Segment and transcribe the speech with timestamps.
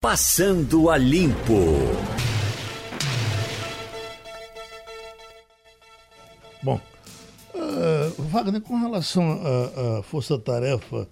[0.00, 1.74] Passando a Limpo.
[6.62, 6.80] Bom,
[7.52, 9.40] uh, Wagner, com relação
[9.98, 11.08] à força-tarefa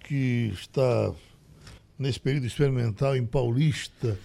[0.00, 1.12] que está
[1.96, 4.18] nesse período experimental em Paulista,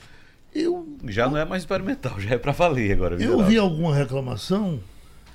[0.56, 0.98] eu.
[1.08, 3.22] Já não é mais experimental, já é para valer agora.
[3.22, 4.80] Eu vi alguma reclamação,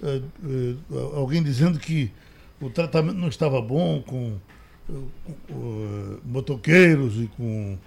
[0.03, 2.11] uh, uh, alguém dizendo que
[2.61, 4.37] o tratamento não estava bom com
[6.25, 7.79] motoqueiros e com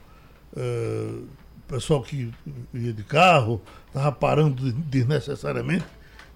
[0.53, 1.27] uh,
[1.67, 2.31] pessoal que
[2.73, 5.85] ia de carro, estava parando desnecessariamente,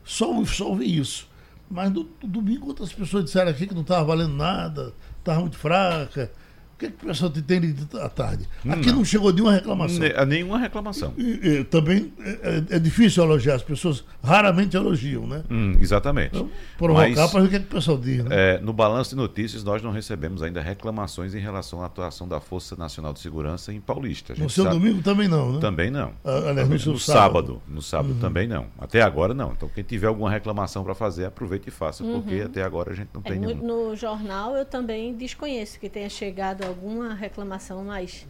[0.04, 1.28] só, só ouvi isso.
[1.70, 5.58] Mas no, no domingo outras pessoas disseram aqui que não estava valendo nada, estava muito
[5.58, 6.32] fraca,
[6.76, 8.46] o que, é que o pessoal tem lido à tarde?
[8.68, 10.00] Aqui não, não chegou nenhuma reclamação.
[10.00, 11.14] Ne nenhuma reclamação.
[11.18, 15.42] E, e, também é, é, difícil elogiar, as pessoas raramente elogiam, né?
[15.50, 16.36] Hum, exatamente.
[16.36, 18.26] Então, provocar para ver o que, é que o pessoal diz.
[18.26, 18.30] Né?
[18.30, 22.42] É, no balanço de notícias, nós não recebemos ainda reclamações em relação à atuação da
[22.42, 24.34] Força Nacional de Segurança em Paulista.
[24.38, 24.78] No seu sabe...
[24.78, 25.60] domingo também não, né?
[25.62, 26.12] Também não.
[26.26, 27.00] Ah, aliás, no, no sábado.
[27.00, 27.62] sábado.
[27.70, 28.20] No sábado uhum.
[28.20, 28.66] também não.
[28.78, 29.54] Até agora não.
[29.54, 32.22] Então, quem tiver alguma reclamação para fazer, aproveite e faça, uhum.
[32.22, 33.66] porque até agora a gente não é, tem nenhum.
[33.66, 38.26] No jornal eu também desconheço que tenha chegado alguma reclamação mais.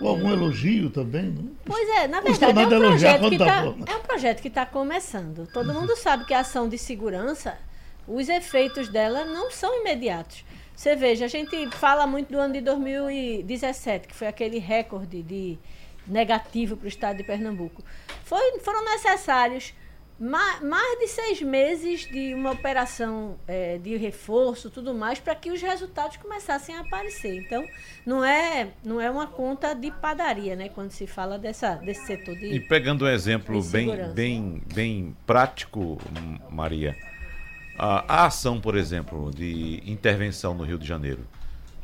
[0.00, 1.30] Ou algum elogio também?
[1.30, 1.50] Né?
[1.64, 4.66] Pois é, na verdade é um, projeto que tá, tá é um projeto que está
[4.66, 5.48] começando.
[5.52, 7.58] Todo mundo sabe que a ação de segurança,
[8.06, 10.44] os efeitos dela não são imediatos.
[10.74, 15.58] Você veja, a gente fala muito do ano de 2017, que foi aquele recorde de
[16.06, 17.82] negativo para o estado de Pernambuco.
[18.24, 19.72] Foi, foram necessários
[20.18, 25.60] mais de seis meses de uma operação é, de reforço, tudo mais, para que os
[25.60, 27.36] resultados começassem a aparecer.
[27.36, 27.66] Então,
[28.04, 30.70] não é, não é uma conta de padaria, né?
[30.70, 32.46] Quando se fala dessa, desse setor de.
[32.46, 35.98] E pegando um exemplo bem, bem, bem prático,
[36.50, 36.96] Maria,
[37.78, 41.26] a, a ação, por exemplo, de intervenção no Rio de Janeiro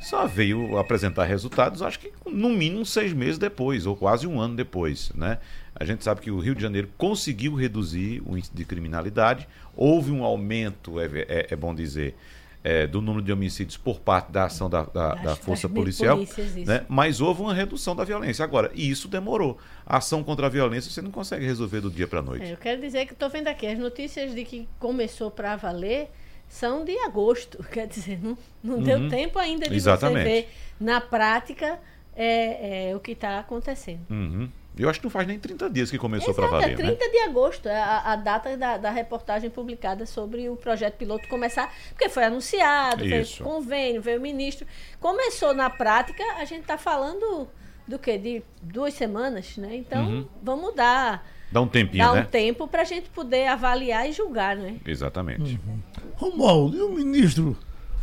[0.03, 4.57] só veio apresentar resultados, acho que no mínimo seis meses depois, ou quase um ano
[4.57, 5.13] depois.
[5.15, 5.39] Né?
[5.83, 10.13] A gente sabe que o Rio de Janeiro conseguiu reduzir o índice de criminalidade, houve
[10.13, 12.15] um aumento, é, é, é bom dizer,
[12.63, 16.21] é, do número de homicídios por parte da ação da, da, da força policial,
[16.65, 16.87] né?
[16.89, 18.45] mas houve uma redução da violência.
[18.45, 19.59] Agora, e isso demorou.
[19.85, 22.45] A ação contra a violência você não consegue resolver do dia para a noite.
[22.45, 26.11] É, eu quero dizer que estou vendo aqui as notícias de que começou para valer
[26.49, 28.83] são de agosto, quer dizer, não, não uhum.
[28.85, 30.23] deu tempo ainda de Exatamente.
[30.23, 31.81] você ver na prática
[32.15, 34.07] é, é o que está acontecendo.
[34.09, 34.49] Uhum.
[34.77, 36.73] Eu acho que não faz nem 30 dias que começou para valer.
[36.73, 37.11] É 30 né?
[37.11, 41.73] de agosto, é a, a data da, da, reportagem publicada sobre o projeto piloto começar,
[41.91, 43.43] porque foi anunciado, Isso.
[43.43, 44.67] foi convênio, veio o ministro.
[44.99, 47.49] Começou na prática, a gente está falando
[47.87, 48.17] do que?
[48.17, 49.77] De duas semanas, né?
[49.77, 50.27] Então, uhum.
[50.43, 51.27] vamos dar.
[51.51, 52.21] Dá um tempinho, Dá né?
[52.23, 54.77] um tempo para a gente poder avaliar e julgar, né?
[54.87, 55.61] Exatamente.
[55.67, 55.79] Uhum.
[56.15, 57.57] Romualdo, e o ministro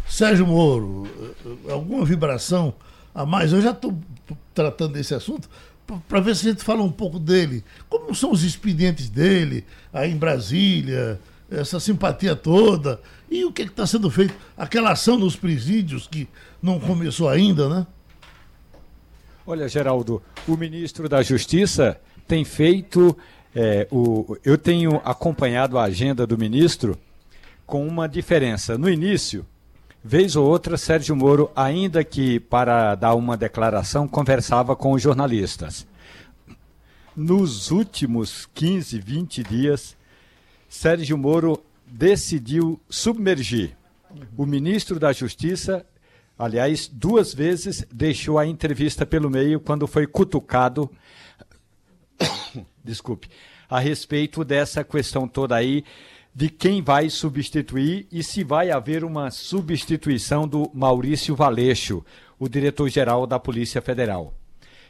[0.08, 1.08] Sérgio Moro?
[1.68, 2.76] Alguma vibração
[3.14, 3.52] a mais?
[3.52, 3.98] Eu já estou
[4.54, 5.50] tratando desse assunto
[6.08, 7.64] para ver se a gente fala um pouco dele.
[7.90, 11.20] Como são os expedientes dele aí em Brasília,
[11.50, 14.34] essa simpatia toda, e o que está sendo feito?
[14.58, 16.28] Aquela ação nos presídios que
[16.62, 17.88] não começou ainda, né?
[19.46, 23.18] Olha, Geraldo, o ministro da Justiça tem feito.
[23.56, 26.98] É, o, eu tenho acompanhado a agenda do ministro
[27.66, 28.78] com uma diferença.
[28.78, 29.46] No início,
[30.04, 35.86] vez ou outra, Sérgio Moro, ainda que para dar uma declaração, conversava com os jornalistas.
[37.16, 39.98] Nos últimos 15, 20 dias,
[40.70, 43.76] Sérgio Moro decidiu submergir.
[44.38, 45.86] O ministro da Justiça,
[46.38, 50.90] aliás, duas vezes deixou a entrevista pelo meio quando foi cutucado,
[52.84, 53.30] desculpe,
[53.70, 55.84] a respeito dessa questão toda aí
[56.34, 62.04] de quem vai substituir e se vai haver uma substituição do Maurício Valeixo,
[62.38, 64.34] o diretor-geral da Polícia Federal.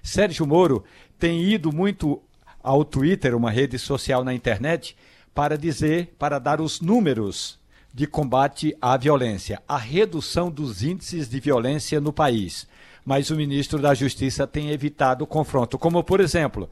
[0.03, 0.83] Sérgio Moro
[1.17, 2.22] tem ido muito
[2.61, 4.95] ao Twitter, uma rede social na internet,
[5.33, 7.57] para dizer, para dar os números
[7.94, 12.67] de combate à violência, a redução dos índices de violência no país.
[13.06, 16.69] Mas o ministro da Justiça tem evitado o confronto, como por exemplo,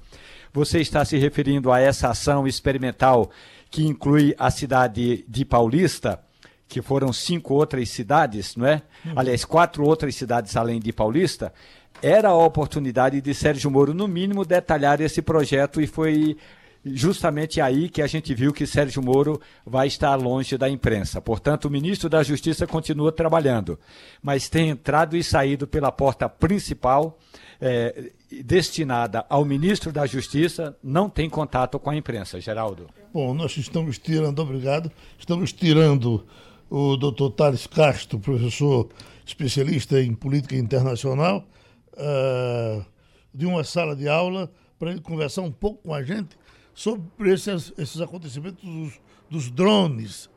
[0.53, 3.31] você está se referindo a essa ação experimental
[3.69, 6.19] que inclui a cidade de Paulista,
[6.67, 8.81] que foram cinco outras cidades, não é?
[9.05, 9.13] Uhum.
[9.15, 11.53] Aliás, quatro outras cidades além de Paulista.
[12.01, 16.37] Era a oportunidade de Sérgio Moro, no mínimo, detalhar esse projeto e foi
[16.85, 21.21] justamente aí que a gente viu que Sérgio Moro vai estar longe da imprensa.
[21.21, 23.79] Portanto, o ministro da Justiça continua trabalhando,
[24.21, 27.17] mas tem entrado e saído pela porta principal
[27.59, 28.11] é,
[28.43, 32.87] destinada ao ministro da Justiça não tem contato com a imprensa, Geraldo.
[33.13, 36.25] Bom, nós estamos tirando, obrigado, estamos tirando
[36.69, 38.89] o doutor Thales Castro, professor
[39.25, 41.45] especialista em política internacional,
[41.93, 42.85] uh,
[43.33, 46.37] de uma sala de aula para ele conversar um pouco com a gente
[46.73, 48.99] sobre esses, esses acontecimentos dos,
[49.29, 50.29] dos drones,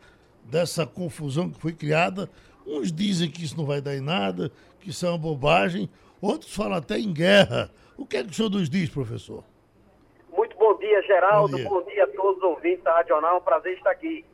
[0.51, 2.29] dessa confusão que foi criada.
[2.67, 4.51] Uns dizem que isso não vai dar em nada,
[4.81, 5.89] que isso é uma bobagem,
[6.21, 7.71] outros falam até em guerra.
[7.97, 9.45] O que é que o senhor nos diz, professor?
[10.33, 11.53] Muito bom dia, Geraldo.
[11.53, 13.35] Bom dia, bom dia a todos os ouvintes da Rádio Jornal.
[13.35, 14.25] É um prazer estar aqui.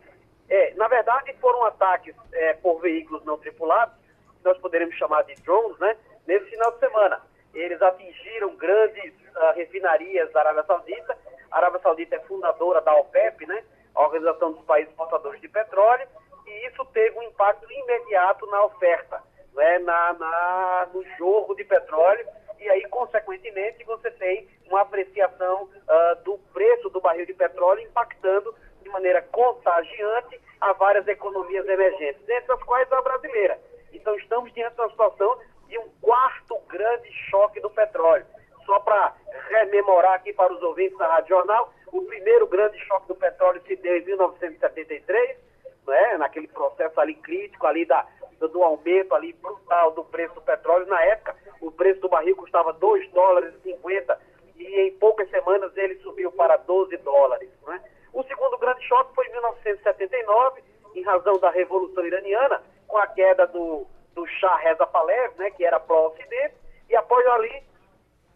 [0.48, 3.94] É, na verdade, foram ataques é, por veículos não tripulados,
[4.38, 5.96] que nós poderíamos chamar de drones, né?
[6.26, 7.20] Nesse final de semana.
[7.54, 11.18] Eles atingiram grandes uh, refinarias da Arábia Saudita.
[11.50, 13.64] A Arábia Saudita é fundadora da OPEP, né?
[13.94, 16.06] A Organização dos Países Exportadores de Petróleo.
[16.46, 19.22] E isso teve um impacto imediato na oferta,
[19.56, 19.78] né?
[19.80, 22.26] na, na, no jorro de petróleo.
[22.60, 28.54] E aí, consequentemente, você tem uma apreciação uh, do preço do barril de petróleo impactando
[28.82, 33.58] de maneira contagiante a várias economias emergentes, entre as quais a brasileira.
[33.92, 35.38] Então, estamos diante de uma situação
[35.68, 38.24] de um quarto grande choque do petróleo.
[38.64, 39.14] Só para
[39.48, 43.76] rememorar aqui para os ouvintes da Rádio Jornal, o primeiro grande choque do petróleo se
[43.76, 45.38] deu em 1973,
[45.86, 48.06] né, naquele processo ali crítico ali da,
[48.40, 50.86] do aumento ali brutal do preço do petróleo.
[50.86, 54.18] Na época, o preço do barril custava 2 dólares e 50
[54.56, 57.50] e em poucas semanas ele subiu para 12 dólares.
[57.66, 57.80] Né?
[58.12, 60.62] O segundo grande choque foi em 1979,
[60.94, 65.64] em razão da Revolução Iraniana, com a queda do, do Shah Reza Pahlavi, né, que
[65.64, 66.54] era pró-Ocidente,
[66.88, 67.62] e após ali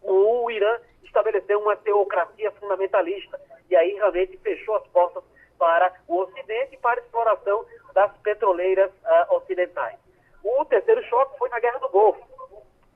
[0.03, 5.25] o Irã estabeleceu uma teocracia fundamentalista, e aí realmente fechou as portas
[5.61, 9.99] para o Ocidente e para a exploração das petroleiras uh, ocidentais.
[10.43, 12.27] O terceiro choque foi na Guerra do Golfo,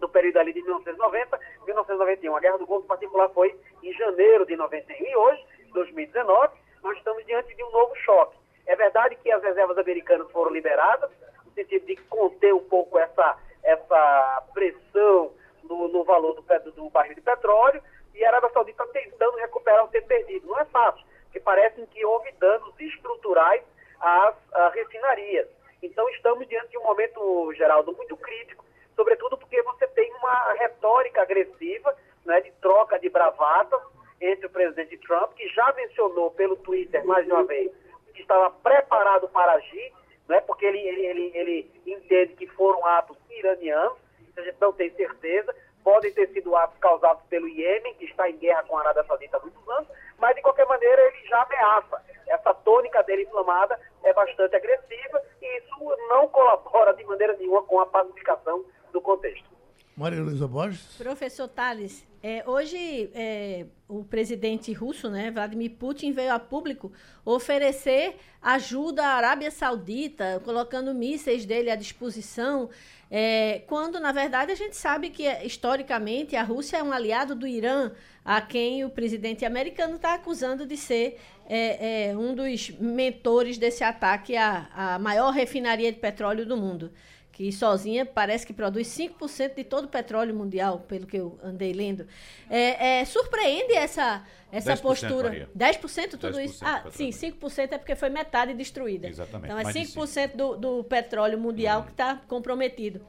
[0.01, 2.35] no período ali de 1990, 1991.
[2.35, 6.97] A Guerra do Golfo, em particular, foi em janeiro de 91 e hoje, 2019, nós
[6.97, 8.37] estamos diante de um novo choque.
[8.67, 11.11] É verdade que as reservas americanas foram liberadas,
[11.45, 15.33] no sentido de conter um pouco essa, essa pressão
[15.65, 17.83] no, no valor do, do barril de petróleo,
[18.15, 20.47] e a Arábia Saudita tentando recuperar o tempo perdido.
[20.47, 23.61] Não é fácil, porque parece que houve danos estruturais
[24.01, 25.49] às, às refinarias.
[25.83, 28.65] Então estamos diante de um momento, Geraldo, muito crítico,
[28.95, 31.93] sobretudo porque você tem uma retórica agressiva
[32.25, 33.81] né, de troca de bravatas,
[34.21, 37.71] entre o presidente Trump, que já mencionou pelo Twitter, mais uma vez,
[38.15, 39.93] que estava preparado para agir,
[40.29, 43.99] né, porque ele, ele, ele, ele entende que foram atos iranianos,
[44.37, 45.55] a gente não tem certeza,
[45.85, 49.37] podem ter sido atos causados pelo Iêmen, que está em guerra com a Arábia Saudita
[49.37, 49.89] há muitos anos,
[50.19, 52.03] mas de qualquer maneira ele já ameaça.
[52.27, 57.79] Essa tônica dele inflamada é bastante agressiva e isso não colabora de maneira nenhuma com
[57.79, 59.55] a pacificação do contexto.
[59.97, 60.97] Maria Luísa Borges.
[60.97, 66.91] Professor Tales, é, hoje é, o presidente russo, né, Vladimir Putin, veio a público
[67.25, 72.71] oferecer ajuda à Arábia Saudita, colocando mísseis dele à disposição,
[73.17, 77.47] é, quando, na verdade, a gente sabe que, historicamente, a Rússia é um aliado do
[77.47, 77.93] Irã,
[78.25, 83.85] a quem o presidente americano está acusando de ser é, é, um dos mentores desse
[83.85, 86.91] ataque à, à maior refinaria de petróleo do mundo
[87.35, 91.73] que sozinha parece que produz 5% de todo o petróleo mundial, pelo que eu andei
[91.73, 92.07] lendo.
[92.49, 95.29] É, é, surpreende essa, essa 10%, postura.
[95.29, 95.49] Maria.
[95.59, 96.65] 10% tudo 10% isso?
[96.65, 99.09] Ah, sim, 5% é porque foi metade destruída.
[99.09, 99.47] Exatamente.
[99.47, 101.85] Então é 5% do, do petróleo mundial hum.
[101.87, 103.05] que está comprometido.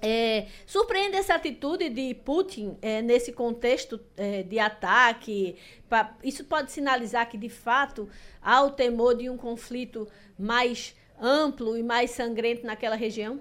[0.00, 5.56] É, surpreende essa atitude de Putin é, nesse contexto é, de ataque.
[5.88, 8.08] Pra, isso pode sinalizar que, de fato,
[8.40, 10.06] há o temor de um conflito
[10.38, 13.40] mais amplo e mais sangrento naquela região?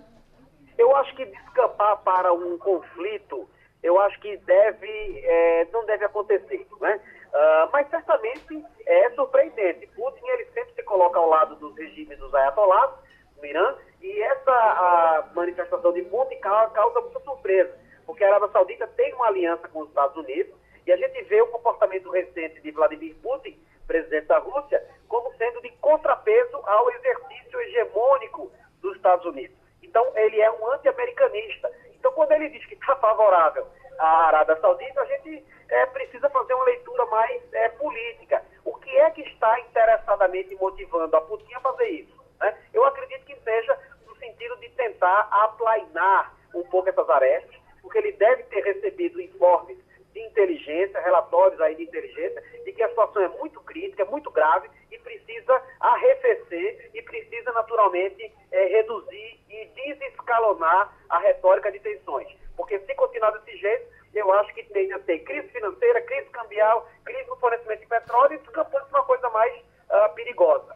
[0.78, 3.48] Eu acho que descampar para um conflito,
[3.82, 7.00] eu acho que deve, é, não deve acontecer, né?
[7.34, 9.88] Uh, mas certamente é surpreendente.
[9.88, 12.94] Putin ele sempre se coloca ao lado dos regimes dos ayatollahs
[13.38, 17.76] no Irã e essa manifestação de Putin causa muita surpresa,
[18.06, 20.54] porque a Arábia Saudita tem uma aliança com os Estados Unidos
[20.86, 25.62] e a gente vê o comportamento recente de Vladimir Putin, presidente da Rússia, como sendo
[25.62, 29.63] de contrapeso ao exercício hegemônico dos Estados Unidos.
[29.94, 31.72] Então, ele é um anti-americanista.
[31.94, 33.68] Então, quando ele diz que está favorável
[34.00, 38.44] à Arábia Saudita, a gente é, precisa fazer uma leitura mais é, política.
[38.66, 42.26] O que é que está interessadamente motivando a Putin a fazer isso?
[42.40, 42.58] Né?
[42.74, 48.14] Eu acredito que seja no sentido de tentar aplainar um pouco essas arestas, porque ele
[48.14, 49.78] deve ter recebido informes
[50.12, 54.32] de inteligência, relatórios aí de inteligência, de que a situação é muito crítica, é muito
[54.32, 62.28] grave e precisa arrefecer e precisa naturalmente é, reduzir e desescalonar a retórica de tensões.
[62.56, 66.88] Porque se continuar desse jeito, eu acho que tem a ter crise financeira, crise cambial,
[67.04, 70.76] crise no fornecimento de petróleo e descampando uma coisa mais uh, perigosa.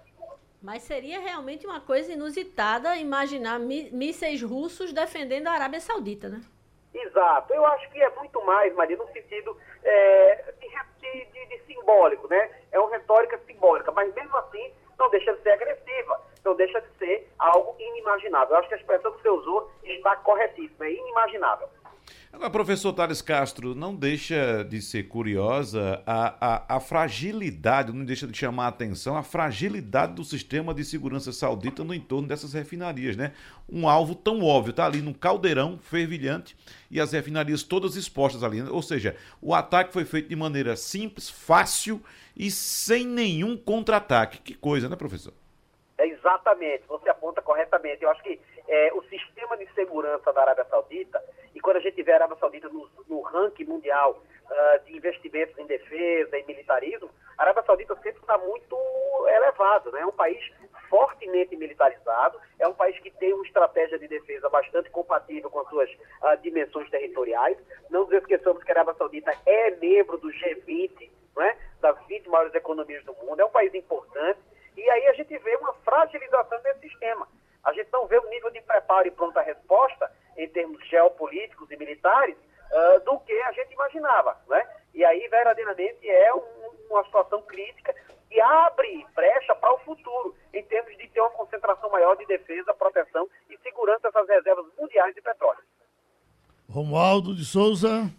[0.62, 6.42] Mas seria realmente uma coisa inusitada imaginar mísseis russos defendendo a Arábia Saudita, né?
[6.94, 7.54] Exato.
[7.54, 12.50] Eu acho que é muito mais, Maria, no sentido é, de, de, de, simbólico, né?
[12.72, 16.90] É uma retórica simbólica, mas mesmo assim não deixa de ser agressiva, não deixa de
[16.98, 17.76] ser algo
[18.28, 18.50] inimaginável.
[18.50, 21.68] Eu acho que a expressão que você usou está corretíssima, é inimaginável.
[22.32, 28.28] Agora, professor Thales Castro, não deixa de ser curiosa a, a, a, fragilidade, não deixa
[28.28, 33.18] de chamar a atenção a fragilidade do sistema de segurança saudita no entorno dessas refinarias,
[33.18, 33.34] né?
[33.68, 36.56] Um alvo tão óbvio, tá ali num caldeirão fervilhante
[36.92, 38.62] e as refinarias todas expostas ali.
[38.62, 42.02] Ou seja, o ataque foi feito de maneira simples, fácil
[42.36, 44.40] e sem nenhum contra-ataque.
[44.40, 45.34] Que coisa, né, professor?
[46.08, 48.04] Exatamente, você aponta corretamente.
[48.04, 51.22] Eu acho que é, o sistema de segurança da Arábia Saudita,
[51.54, 55.58] e quando a gente vê a Arábia Saudita no, no ranking mundial uh, de investimentos
[55.58, 58.78] em defesa e militarismo, a Arábia Saudita sempre está muito
[59.28, 59.92] elevado.
[59.92, 60.02] Né?
[60.02, 60.40] É um país
[60.90, 65.70] fortemente militarizado, é um país que tem uma estratégia de defesa bastante compatível com as
[65.70, 67.58] suas uh, dimensões territoriais.
[67.90, 71.58] Não nos esqueçamos que a Arábia Saudita é membro do G20, né?
[71.82, 74.40] das 20 maiores economias do mundo, é um país importante.
[74.78, 77.28] E aí a gente vê uma fragilização desse sistema.
[77.64, 81.78] A gente não vê o nível de preparo e pronta resposta em termos geopolíticos e
[81.78, 84.64] militares uh, do que a gente imaginava, né?
[84.94, 86.44] E aí verdadeiramente é um,
[86.92, 87.94] uma situação crítica
[88.32, 92.74] e abre brecha para o futuro em termos de ter uma concentração maior de defesa,
[92.74, 95.60] proteção e segurança dessas reservas mundiais de petróleo.
[96.70, 98.12] Romualdo de Souza.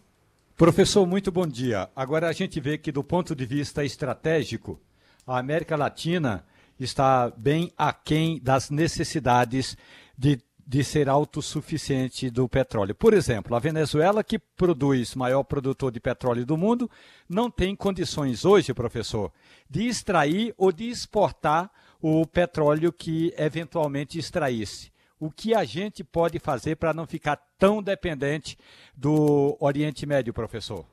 [0.57, 1.89] Professor, muito bom dia.
[1.95, 4.81] Agora a gente vê que do ponto de vista estratégico,
[5.27, 6.45] a América Latina
[6.79, 9.77] está bem aquém das necessidades
[10.17, 12.95] de, de ser autossuficiente do petróleo.
[12.95, 16.91] Por exemplo, a Venezuela, que produz maior produtor de petróleo do mundo,
[17.29, 19.33] não tem condições hoje, professor,
[19.69, 21.71] de extrair ou de exportar
[22.01, 24.93] o petróleo que eventualmente extraísse.
[25.21, 28.57] O que a gente pode fazer para não ficar tão dependente
[28.97, 30.87] do Oriente Médio, professor?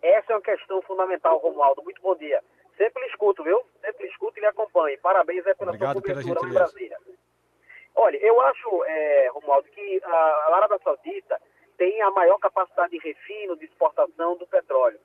[0.00, 1.82] Essa é uma questão fundamental, Romualdo.
[1.82, 2.40] Muito bom dia.
[2.80, 3.62] Sempre lhe escuto, viu?
[3.82, 4.98] Sempre lhe escuto e lhe acompanho.
[5.00, 6.98] Parabéns é pela Obrigado sua cobertura em Brasília.
[7.94, 11.38] Olha, eu acho, é, Romualdo, que a Arábia Saudita
[11.76, 14.98] tem a maior capacidade de refino, de exportação do petróleo.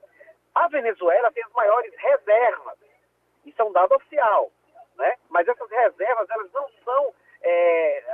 [0.54, 2.78] A Venezuela tem as maiores reservas.
[3.44, 4.50] Isso é um dado oficial.
[4.96, 5.14] Né?
[5.28, 8.04] Mas essas reservas, elas não são é,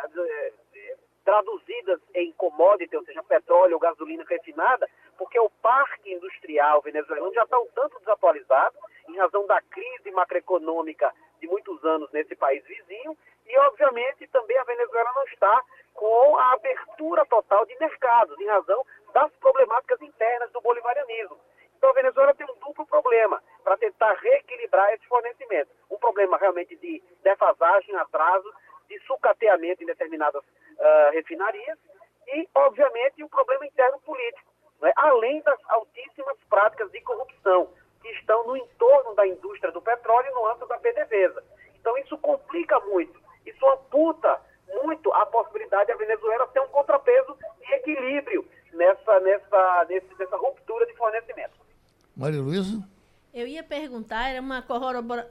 [1.25, 7.45] traduzidas em commodity, ou seja, petróleo ou gasolina refinada, porque o parque industrial venezuelano já
[7.45, 8.77] está um tanto desatualizado
[9.09, 14.65] em razão da crise macroeconômica de muitos anos nesse país vizinho, e obviamente também a
[14.65, 15.63] Venezuela não está
[15.95, 21.39] com a abertura total de mercados, em razão das problemáticas internas do bolivarianismo.
[21.77, 25.69] Então a Venezuela tem um duplo problema para tentar reequilibrar esse fornecimento.
[25.91, 28.53] Um problema realmente de defasagem, atraso,
[28.89, 30.45] de sucateamento em determinadas
[30.83, 31.79] uh, refinarias
[32.27, 34.93] e, obviamente, o um problema interno político, né?
[34.97, 37.69] além das altíssimas práticas de corrupção
[38.03, 41.43] que estão no entorno da indústria do petróleo no âmbito da PDVSA.
[41.81, 44.41] Então, isso complica muito, isso amputa
[44.83, 50.87] muito a possibilidade da Venezuela ter um contrapeso e equilíbrio nessa, nessa, nesse, nessa ruptura
[50.87, 51.55] de fornecimento.
[52.17, 52.83] Maria Luísa?
[53.33, 54.63] Eu ia perguntar, era uma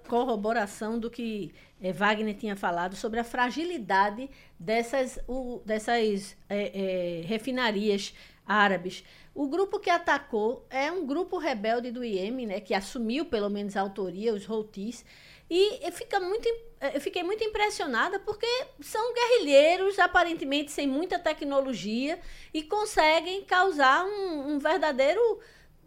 [0.09, 7.25] corroboração do que é, Wagner tinha falado sobre a fragilidade dessas, o, dessas é, é,
[7.25, 8.13] refinarias
[8.45, 9.03] árabes.
[9.33, 13.75] O grupo que atacou é um grupo rebelde do IEM, né, que assumiu pelo menos
[13.75, 15.05] a autoria, os Houthis,
[15.49, 16.47] e fica muito,
[16.93, 18.47] eu fiquei muito impressionada porque
[18.79, 22.17] são guerrilheiros, aparentemente sem muita tecnologia,
[22.53, 25.41] e conseguem causar um, um verdadeiro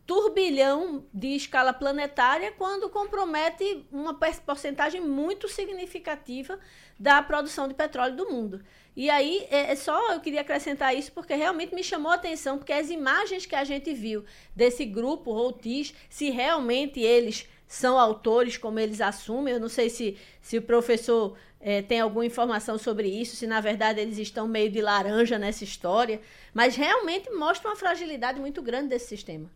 [0.07, 6.59] turbilhão de escala planetária quando compromete uma porcentagem muito significativa
[6.99, 8.63] da produção de petróleo do mundo.
[8.97, 12.59] E aí, é, é só eu queria acrescentar isso porque realmente me chamou a atenção,
[12.59, 18.57] porque as imagens que a gente viu desse grupo Routis, se realmente eles são autores,
[18.57, 23.09] como eles assumem, eu não sei se, se o professor é, tem alguma informação sobre
[23.09, 26.21] isso, se na verdade eles estão meio de laranja nessa história,
[26.53, 29.51] mas realmente mostra uma fragilidade muito grande desse sistema.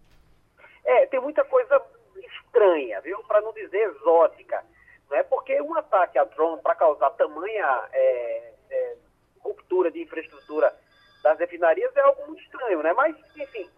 [0.88, 1.83] É, tem muita coisa
[2.16, 3.23] estranha, viu?
[3.25, 4.64] Para não dizer exótica.
[5.11, 8.97] Não é porque um ataque a drone para causar tamanha é, é,
[9.40, 10.75] ruptura de infraestrutura
[11.23, 12.95] das refinarias é algo muito estranho, né?
[12.95, 13.71] Mas, enfim,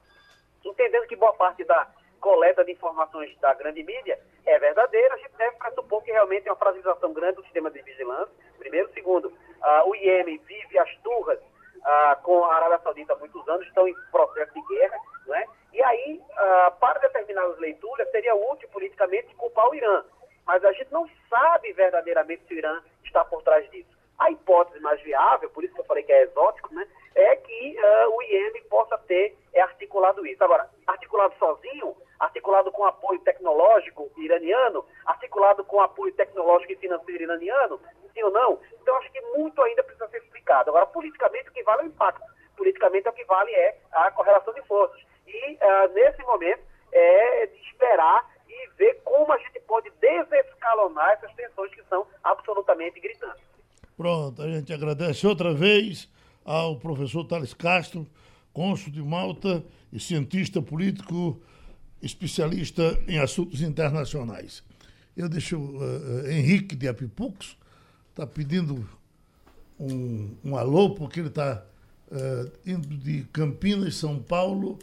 [0.65, 1.89] entendendo que boa parte da
[2.21, 6.53] coleta de informações da grande mídia é verdadeira, a gente deve pressupor que realmente é
[6.53, 8.33] uma fragilização grande do sistema de vigilância.
[8.57, 8.89] Primeiro.
[8.93, 11.41] Segundo, uh, o IEM vive as turras
[12.23, 15.47] com a Arábia Saudita há muitos anos, estão em processo de guerra, não é?
[15.73, 20.05] E aí, uh, para determinadas leituras, seria útil politicamente culpar o Irã.
[20.47, 23.89] Mas a gente não sabe verdadeiramente se o Irã está por trás disso.
[24.19, 27.77] A hipótese mais viável, por isso que eu falei que é exótico, né, é que
[27.79, 30.43] uh, o IEM possa ter é, articulado isso.
[30.43, 37.81] Agora, articulado sozinho, articulado com apoio tecnológico iraniano, articulado com apoio tecnológico e financeiro iraniano,
[38.13, 38.61] sim ou não?
[38.83, 40.71] Então, acho que muito ainda precisa ser explicado.
[40.71, 42.23] Agora, politicamente, o que vale é o impacto.
[42.57, 45.01] Politicamente, o que vale é a correlação de forças.
[45.33, 46.61] E, uh, nesse momento,
[46.93, 52.99] é de esperar e ver como a gente pode desescalonar essas tensões que são absolutamente
[53.01, 53.43] gritantes.
[53.97, 56.09] Pronto, a gente agradece outra vez
[56.45, 58.07] ao professor Thales Castro,
[58.53, 61.41] cônsul de Malta e cientista político
[62.03, 64.65] especialista em assuntos internacionais.
[65.17, 67.57] Eu deixo uh, Henrique de Apipux,
[68.11, 68.89] está pedindo
[69.79, 71.63] um, um, alô, porque ele está
[72.11, 74.79] uh, indo de Campinas, São Paulo,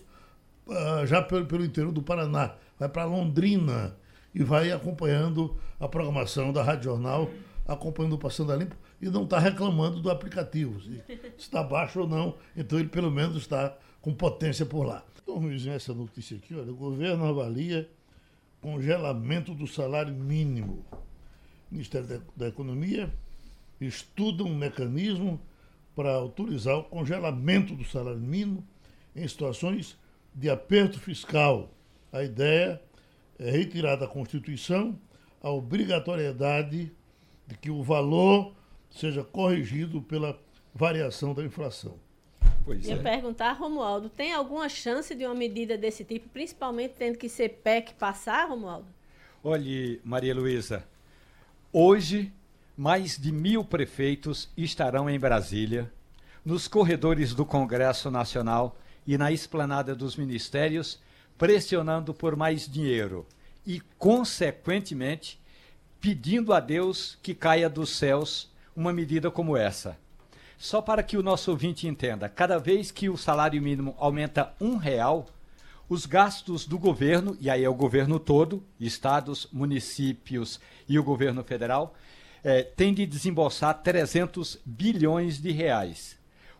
[1.05, 3.95] já pelo, pelo interior do Paraná, vai para Londrina
[4.33, 7.29] e vai acompanhando a programação da Rádio Jornal,
[7.65, 11.01] acompanhando o Passando a Limpo e não está reclamando do aplicativo, se
[11.37, 15.03] está baixo ou não, então ele pelo menos está com potência por lá.
[15.21, 17.89] Então, Ruizinho, essa notícia aqui, olha, o governo avalia
[18.61, 20.85] congelamento do salário mínimo.
[20.91, 23.13] O Ministério da Economia
[23.79, 25.39] estuda um mecanismo
[25.95, 28.63] para autorizar o congelamento do salário mínimo
[29.15, 29.97] em situações
[30.37, 31.73] de aperto fiscal.
[32.13, 32.79] A ideia
[33.39, 34.97] é retirar da Constituição
[35.41, 36.91] a obrigatoriedade
[37.47, 38.53] de que o valor
[38.91, 40.39] seja corrigido pela
[40.73, 41.95] variação da inflação.
[42.63, 42.97] Pois Ia é.
[42.97, 47.95] perguntar, Romualdo, tem alguma chance de uma medida desse tipo, principalmente tendo que ser PEC
[47.95, 48.87] passar, Romualdo?
[49.43, 50.85] Olhe, Maria Luísa,
[51.73, 52.31] hoje
[52.75, 55.91] mais de mil prefeitos estarão em Brasília,
[56.45, 58.77] nos corredores do Congresso Nacional
[59.07, 60.99] e na esplanada dos ministérios,
[61.37, 63.25] pressionando por mais dinheiro
[63.65, 65.39] e, consequentemente,
[65.99, 69.97] pedindo a Deus que caia dos céus uma medida como essa.
[70.57, 74.75] Só para que o nosso ouvinte entenda, cada vez que o salário mínimo aumenta um
[74.75, 75.27] real,
[75.87, 80.59] os gastos do governo, e aí é o governo todo, estados, municípios
[80.89, 81.95] e o governo federal,
[82.43, 86.16] é, tem de desembolsar 300 bilhões de reais.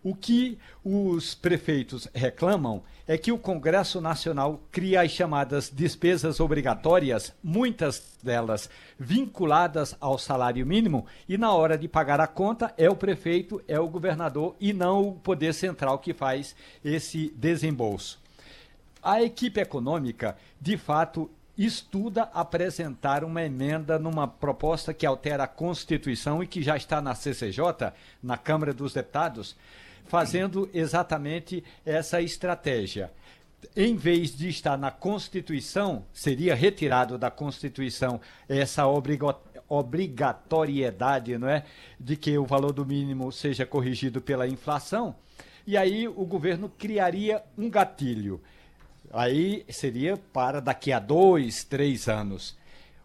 [0.10, 7.34] O que os prefeitos reclamam é que o Congresso Nacional cria as chamadas despesas obrigatórias,
[7.44, 12.96] muitas delas vinculadas ao salário mínimo, e na hora de pagar a conta é o
[12.96, 18.18] prefeito, é o governador e não o Poder Central que faz esse desembolso.
[19.04, 26.42] A equipe econômica, de fato, estuda apresentar uma emenda numa proposta que altera a Constituição
[26.42, 27.92] e que já está na CCJ,
[28.24, 29.54] na Câmara dos Deputados,
[30.08, 33.12] fazendo exatamente essa estratégia.
[33.76, 38.86] Em vez de estar na Constituição, seria retirado da Constituição essa
[39.68, 41.64] obrigatoriedade não é,
[42.00, 45.16] de que o valor do mínimo seja corrigido pela inflação,
[45.66, 48.42] e aí o governo criaria um gatilho.
[49.12, 52.58] Aí seria para daqui a dois, três anos.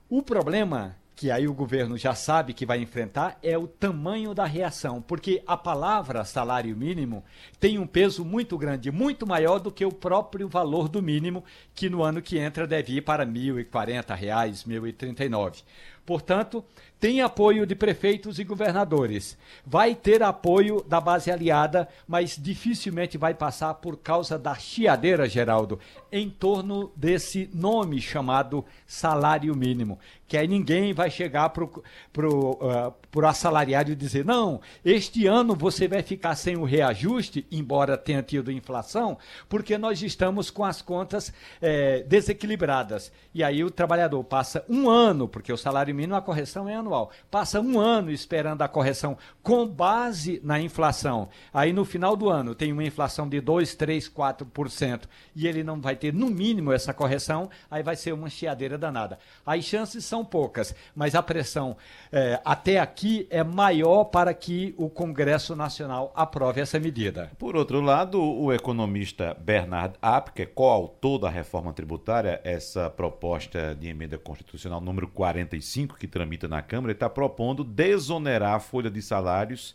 [0.08, 4.44] O problema que aí o governo já sabe que vai enfrentar é o tamanho da
[4.44, 7.22] reação, porque a palavra salário mínimo
[7.60, 11.44] tem um peso muito grande, muito maior do que o próprio valor do mínimo,
[11.76, 15.62] que no ano que entra deve ir para R$ 1.040, R$ 1.039.
[16.04, 16.64] Portanto,
[17.02, 19.36] tem apoio de prefeitos e governadores.
[19.66, 25.80] Vai ter apoio da base aliada, mas dificilmente vai passar por causa da chiadeira, Geraldo,
[26.12, 29.98] em torno desse nome chamado salário mínimo.
[30.28, 35.26] Que aí ninguém vai chegar para o pro, uh, pro assalariado e dizer: não, este
[35.26, 40.64] ano você vai ficar sem o reajuste, embora tenha tido inflação, porque nós estamos com
[40.64, 43.12] as contas eh, desequilibradas.
[43.34, 47.10] E aí o trabalhador passa um ano, porque o salário mínimo, a correção é anual,
[47.30, 51.28] passa um ano esperando a correção com base na inflação.
[51.52, 55.02] Aí no final do ano tem uma inflação de 2, 3, 4%
[55.34, 59.18] e ele não vai ter no mínimo essa correção, aí vai ser uma chiadeira danada.
[59.44, 61.76] As chances são poucas, mas a pressão
[62.10, 67.30] eh, até aqui é maior para que o Congresso Nacional aprove essa medida.
[67.38, 73.74] Por outro lado, o economista Bernard App, que é coautor da reforma tributária, essa proposta
[73.74, 79.02] de emenda constitucional número 45, que tramita na Câmara, está propondo desonerar a folha de
[79.02, 79.74] salários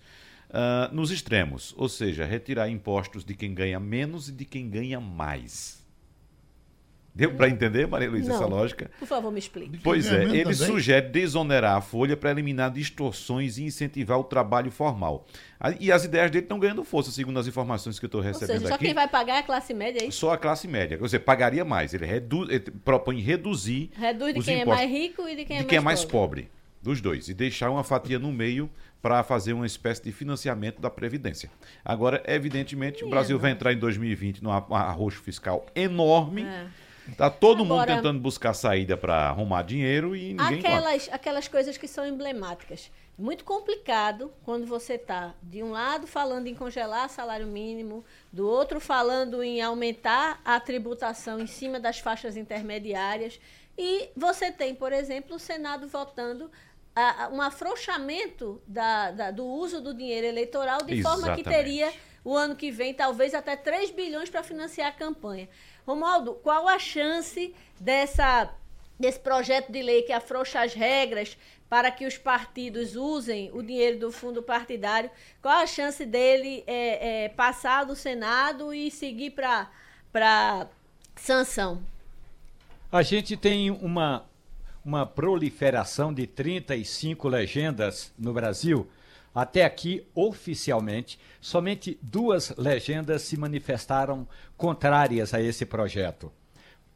[0.49, 4.99] uh, nos extremos, ou seja, retirar impostos de quem ganha menos e de quem ganha
[4.99, 5.76] mais.
[7.17, 8.91] Deu para entender, Maria Luísa, essa lógica?
[8.99, 9.79] Por favor, me explique.
[9.79, 10.53] Pois é, ele também?
[10.53, 15.25] sugere desonerar a folha para eliminar distorções e incentivar o trabalho formal.
[15.79, 18.59] E as ideias dele estão ganhando força, segundo as informações que eu estou recebendo Ou
[18.59, 20.95] seja, só quem vai pagar é a classe média, é Só a classe média.
[20.95, 21.91] Quer dizer, pagaria mais.
[21.91, 22.43] Ele, redu...
[22.43, 24.83] ele propõe reduzir Reduz de quem impostos.
[24.83, 26.43] é mais rico e de quem é de mais quem é mais pobre.
[26.43, 26.51] pobre.
[26.83, 28.69] dos dois, e deixar uma fatia no meio
[29.01, 31.49] para fazer uma espécie de financiamento da Previdência.
[31.83, 36.43] Agora, evidentemente, o Brasil vai entrar em 2020 num arroxo fiscal enorme.
[36.43, 36.67] É.
[37.15, 41.77] Tá todo Agora, mundo tentando buscar saída para arrumar dinheiro e ninguém aquelas aquelas coisas
[41.77, 42.91] que são emblemáticas.
[43.17, 48.79] Muito complicado quando você está de um lado falando em congelar salário mínimo, do outro
[48.79, 53.39] falando em aumentar a tributação em cima das faixas intermediárias
[53.77, 56.49] e você tem, por exemplo, o Senado votando
[57.31, 61.21] um afrouxamento da, da, do uso do dinheiro eleitoral, de Exatamente.
[61.21, 61.93] forma que teria
[62.23, 65.47] o ano que vem talvez até 3 bilhões para financiar a campanha.
[65.87, 68.53] Romualdo, qual a chance dessa,
[68.99, 71.37] desse projeto de lei que afrouxa as regras
[71.69, 75.09] para que os partidos usem o dinheiro do fundo partidário?
[75.41, 80.67] Qual a chance dele é, é, passar do Senado e seguir para
[81.15, 81.81] sanção?
[82.91, 84.25] A gente tem uma
[84.87, 88.87] uma proliferação de 35 legendas no Brasil.
[89.37, 96.31] Até aqui, oficialmente, somente duas legendas se manifestaram contrárias a esse projeto.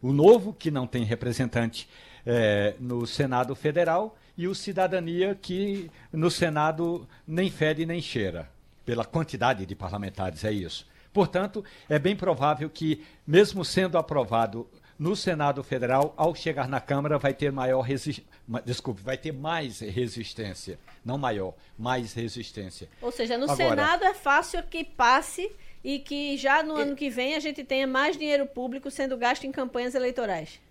[0.02, 1.88] O Novo, que não tem representante
[2.26, 8.50] é, no Senado Federal, e o Cidadania, que no Senado nem fede nem cheira,
[8.84, 10.88] pela quantidade de parlamentares, é isso.
[11.14, 14.68] Portanto, é bem provável que, mesmo sendo aprovado
[15.02, 18.24] no Senado Federal, ao chegar na Câmara, vai ter maior resistência.
[18.64, 20.78] Desculpe, vai ter mais resistência.
[21.04, 22.88] Não maior, mais resistência.
[23.02, 25.52] Ou seja, no Agora, Senado é fácil que passe
[25.84, 29.18] e que já no é, ano que vem a gente tenha mais dinheiro público sendo
[29.18, 30.62] gasto em campanhas eleitorais.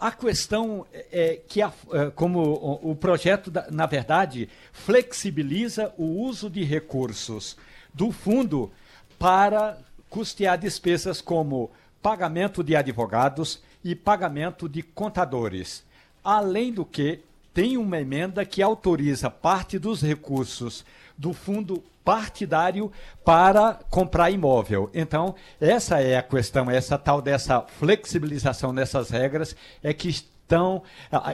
[0.00, 6.50] A questão é que, a, é, como o, o projeto, na verdade, flexibiliza o uso
[6.50, 7.56] de recursos
[7.94, 8.72] do fundo
[9.20, 11.70] para custear despesas como
[12.02, 15.84] pagamento de advogados e pagamento de contadores.
[16.22, 17.20] Além do que,
[17.52, 20.84] tem uma emenda que autoriza parte dos recursos
[21.16, 22.90] do fundo partidário
[23.24, 24.90] para comprar imóvel.
[24.94, 30.82] Então, essa é a questão, essa tal dessa flexibilização dessas regras é que estão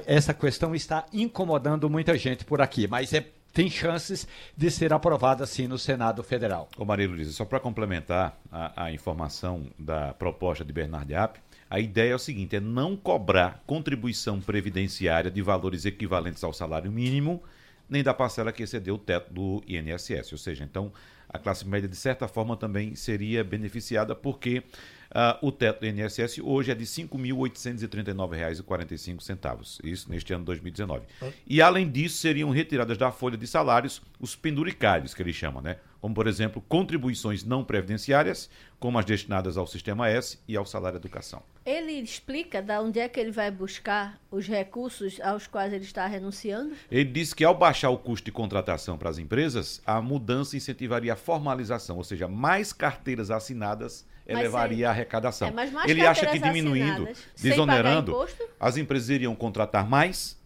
[0.05, 3.27] essa questão está incomodando muita gente por aqui, mas é
[3.57, 6.69] tem chances de ser aprovada sim no Senado Federal.
[6.77, 11.41] Ô Maria Luísa, só para complementar a, a, informação da proposta de Bernardo App,
[11.71, 16.93] a ideia é o seguinte: é não cobrar contribuição previdenciária de valores equivalentes ao salário
[16.93, 17.43] mínimo,
[17.89, 20.33] nem da parcela que excedeu o teto do INSS.
[20.33, 20.93] Ou seja, então
[21.27, 24.65] a classe média, de certa forma, também seria beneficiada, porque
[25.11, 29.81] Uh, o teto do INSS hoje é de R$ 5.839,45.
[29.85, 31.07] Isso neste ano 2019.
[31.23, 31.31] Ah.
[31.47, 35.77] E, além disso, seriam retiradas da folha de salários os penduricários, que eles chamam, né?
[36.07, 40.99] Como, por exemplo, contribuições não previdenciárias, como as destinadas ao Sistema S e ao salário
[40.99, 41.43] educação.
[41.65, 46.07] Ele explica de onde é que ele vai buscar os recursos aos quais ele está
[46.07, 46.77] renunciando?
[46.89, 51.15] Ele diz que, ao baixar o custo de contratação para as empresas, a mudança incentivaria
[51.15, 55.49] a formalização, ou seja, mais carteiras assinadas elevaria a arrecadação.
[55.49, 58.17] É, Ele acha que diminuindo, desonerando,
[58.61, 60.39] as empresas iriam contratar mais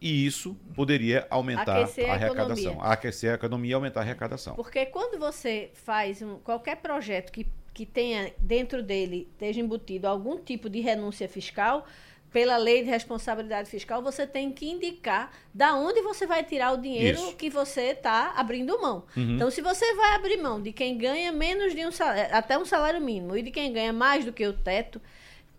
[0.00, 2.72] e isso poderia aumentar Aquecer a, a arrecadação.
[2.72, 2.92] Economia.
[2.92, 4.54] Aquecer a economia e aumentar a arrecadação.
[4.54, 10.38] Porque quando você faz um, qualquer projeto que, que tenha dentro dele, esteja embutido algum
[10.38, 11.86] tipo de renúncia fiscal,
[12.32, 16.76] pela lei de responsabilidade fiscal, você tem que indicar da onde você vai tirar o
[16.76, 17.36] dinheiro Isso.
[17.36, 19.04] que você está abrindo mão.
[19.16, 19.34] Uhum.
[19.34, 22.66] Então, se você vai abrir mão de quem ganha menos de um salário, até um
[22.66, 25.00] salário mínimo e de quem ganha mais do que o teto,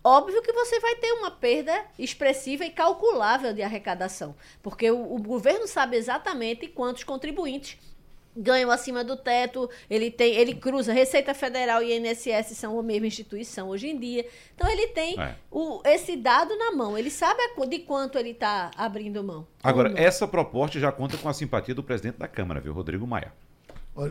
[0.02, 5.22] óbvio que você vai ter uma perda expressiva e calculável de arrecadação, porque o, o
[5.22, 7.78] governo sabe exatamente quantos contribuintes
[8.36, 13.06] ganham acima do teto, ele tem, ele cruza Receita Federal e INSS são a mesma
[13.06, 14.26] instituição hoje em dia.
[14.54, 15.34] Então ele tem é.
[15.50, 19.46] o, esse dado na mão, ele sabe de quanto ele está abrindo mão.
[19.62, 23.32] Agora, essa proposta já conta com a simpatia do presidente da Câmara, viu, Rodrigo Maia.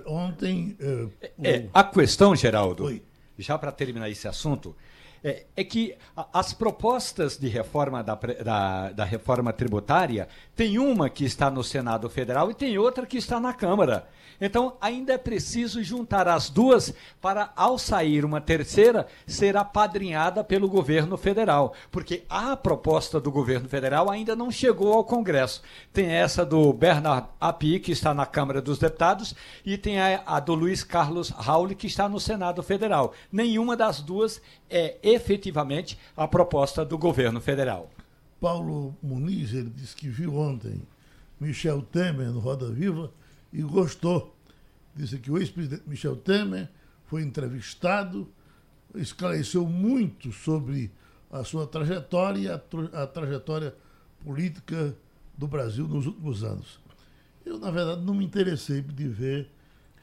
[0.06, 0.78] Ontem.
[0.80, 1.70] Uh, é, o...
[1.74, 3.02] a questão, Geraldo, Oi.
[3.38, 4.76] já para terminar esse assunto,
[5.24, 5.96] é, é que
[6.34, 12.10] as propostas de reforma da, da, da, reforma tributária tem uma que está no Senado
[12.10, 14.08] Federal e tem outra que está na Câmara.
[14.42, 20.70] Então, ainda é preciso juntar as duas para, ao sair uma terceira, ser apadrinhada pelo
[20.70, 21.74] governo federal.
[21.92, 25.62] Porque a proposta do governo federal ainda não chegou ao Congresso.
[25.92, 30.40] Tem essa do Bernard Api, que está na Câmara dos Deputados, e tem a, a
[30.40, 33.14] do Luiz Carlos Raul, que está no Senado Federal.
[33.32, 37.90] Nenhuma das duas é efetivamente a proposta do governo federal.
[38.40, 40.82] Paulo Muniz, ele disse que viu ontem
[41.40, 43.12] Michel Temer no Roda Viva
[43.52, 44.36] e gostou.
[44.96, 46.70] Disse que o ex-presidente Michel Temer
[47.06, 48.28] foi entrevistado,
[48.96, 50.92] esclareceu muito sobre
[51.32, 53.76] a sua trajetória e a, a trajetória
[54.24, 54.96] política
[55.38, 56.80] do Brasil nos últimos anos.
[57.46, 59.50] Eu, na verdade, não me interessei de ver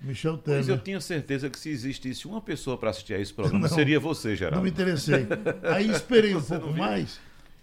[0.01, 0.61] Michel Temer.
[0.61, 3.75] Mas eu tinha certeza que se existisse uma pessoa para assistir a esse programa, não,
[3.75, 4.57] seria você, Geraldo.
[4.57, 5.27] Não me interessei.
[5.63, 7.21] Aí esperei um pouco mais,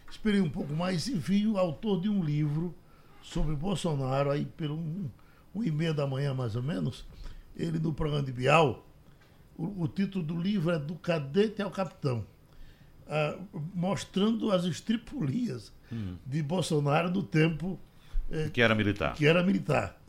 [0.10, 2.76] esperei um pouco mais e vi o autor de um livro
[3.22, 5.10] sobre Bolsonaro, aí pelo um,
[5.56, 7.06] um e meia da manhã, mais ou menos,
[7.56, 8.86] ele no programa de Bial,
[9.58, 12.26] o, o título do livro é Do Cadete ao Capitão,
[13.08, 13.38] ah,
[13.74, 16.16] mostrando as estripulias hum.
[16.26, 17.80] de Bolsonaro no tempo
[18.32, 19.14] eh, que era militar.
[19.14, 20.02] Que era militar.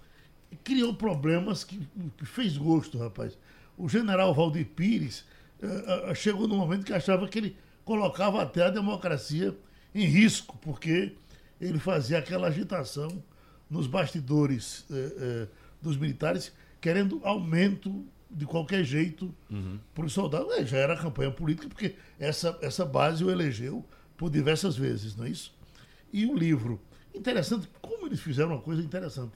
[0.62, 1.80] Criou problemas que,
[2.16, 3.36] que, fez gosto, rapaz.
[3.76, 5.24] O general Valdir Pires
[5.60, 9.56] eh, chegou no momento que achava que ele colocava até a democracia
[9.94, 11.12] em risco, porque
[11.60, 13.22] ele fazia aquela agitação
[13.68, 14.86] nos bastidores
[15.80, 19.78] dos militares, querendo aumento de qualquer jeito uhum.
[19.94, 20.52] para os soldados.
[20.54, 23.84] É, já era campanha política, porque essa, essa base o elegeu
[24.16, 25.54] por diversas vezes, não é isso?
[26.12, 26.80] E o livro,
[27.14, 29.32] interessante, como eles fizeram uma coisa interessante.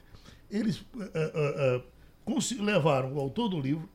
[0.50, 1.82] Eles uh,
[2.26, 3.88] uh, levaram, o autor do livro,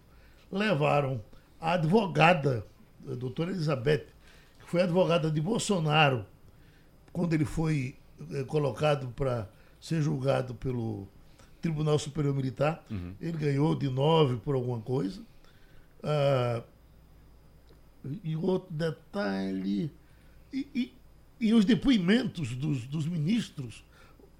[0.52, 1.22] levaram
[1.60, 2.66] a advogada,
[3.08, 4.06] a doutora Elizabeth,
[4.60, 6.26] que foi advogada de Bolsonaro,
[7.12, 7.96] quando ele foi
[8.48, 11.08] colocado para ser julgado pelo
[11.62, 12.84] Tribunal Superior Militar.
[12.89, 13.13] Uhum.
[13.22, 15.22] Ele ganhou de nove por alguma coisa.
[16.04, 16.63] Ah,
[18.24, 19.92] e outro detalhe.
[20.52, 20.94] E, e,
[21.39, 23.84] e os depoimentos dos, dos ministros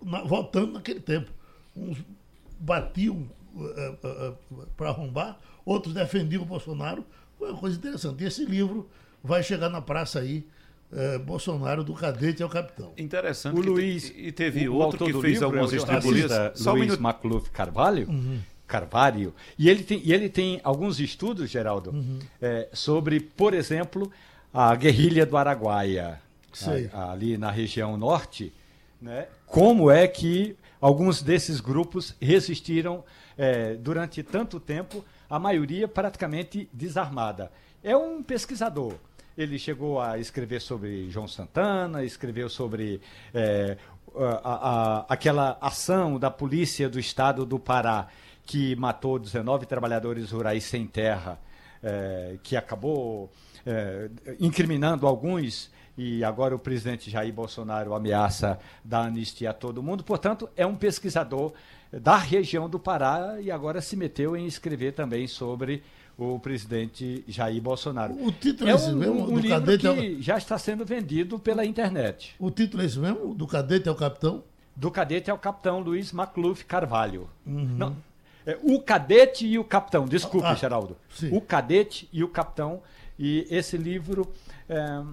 [0.02, 1.32] na, votando naquele tempo.
[1.75, 1.97] Uns
[2.59, 7.05] batiam uh, uh, uh, para arrombar, outros defendiam o Bolsonaro.
[7.38, 8.23] Foi uma coisa interessante.
[8.23, 8.89] E esse livro
[9.23, 10.45] vai chegar na praça aí
[10.95, 12.93] é, Bolsonaro do cadete ao capitão.
[12.97, 13.57] Interessante.
[13.57, 16.31] O Luiz e teve o outro que fez livro, algumas é estripulias.
[16.55, 18.07] Só Luiz um Macluf Carvalho.
[18.07, 18.39] Uhum.
[18.67, 19.33] Carvalho.
[19.57, 22.19] E ele tem, e ele tem alguns estudos, Geraldo, uhum.
[22.41, 24.12] é, sobre, por exemplo,
[24.53, 26.19] a guerrilha do Araguaia,
[26.91, 28.53] a, ali na região norte,
[29.03, 29.27] né?
[29.45, 33.03] como é que alguns desses grupos resistiram
[33.37, 37.51] é, durante tanto tempo, a maioria praticamente desarmada.
[37.83, 38.93] É um pesquisador.
[39.37, 43.01] Ele chegou a escrever sobre João Santana, escreveu sobre
[43.33, 43.77] é,
[44.15, 48.07] a, a, aquela ação da polícia do estado do Pará
[48.45, 51.39] que matou 19 trabalhadores rurais sem terra,
[51.81, 53.31] é, que acabou
[53.65, 60.03] é, incriminando alguns e agora o presidente Jair Bolsonaro ameaça dar anistia a todo mundo.
[60.03, 61.53] Portanto, é um pesquisador
[61.91, 65.84] da região do Pará e agora se meteu em escrever também sobre
[66.17, 68.13] o presidente Jair Bolsonaro.
[68.13, 69.23] O título é, é esse um, mesmo?
[69.23, 70.21] Um do livro cadete que ao...
[70.21, 72.36] já está sendo vendido pela internet.
[72.39, 73.34] O título é esse mesmo?
[73.34, 74.43] Do cadete ao capitão?
[74.75, 77.29] Do cadete ao capitão Luiz Macluf Carvalho.
[77.45, 77.75] Uhum.
[77.77, 77.95] Não,
[78.45, 80.97] é, o cadete e o capitão, desculpe, ah, Geraldo.
[81.10, 81.29] Sim.
[81.36, 82.82] O cadete e o capitão.
[83.17, 84.32] E esse livro.
[84.67, 85.03] É, é,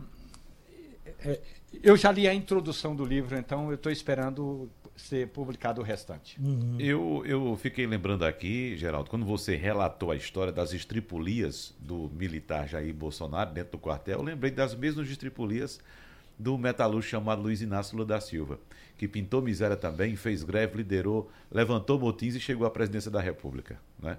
[1.82, 6.38] eu já li a introdução do livro, então eu estou esperando ser publicado o restante.
[6.40, 6.76] Uhum.
[6.78, 12.68] Eu, eu fiquei lembrando aqui, Geraldo, quando você relatou a história das estripulias do militar
[12.68, 15.80] Jair Bolsonaro dentro do quartel, eu lembrei das mesmas estripulias
[16.38, 18.58] do metalúrgico chamado Luiz Inácio Lula da Silva,
[18.96, 23.78] que pintou miséria também, fez greve, liderou, levantou motins e chegou à presidência da República.
[23.98, 24.16] Né?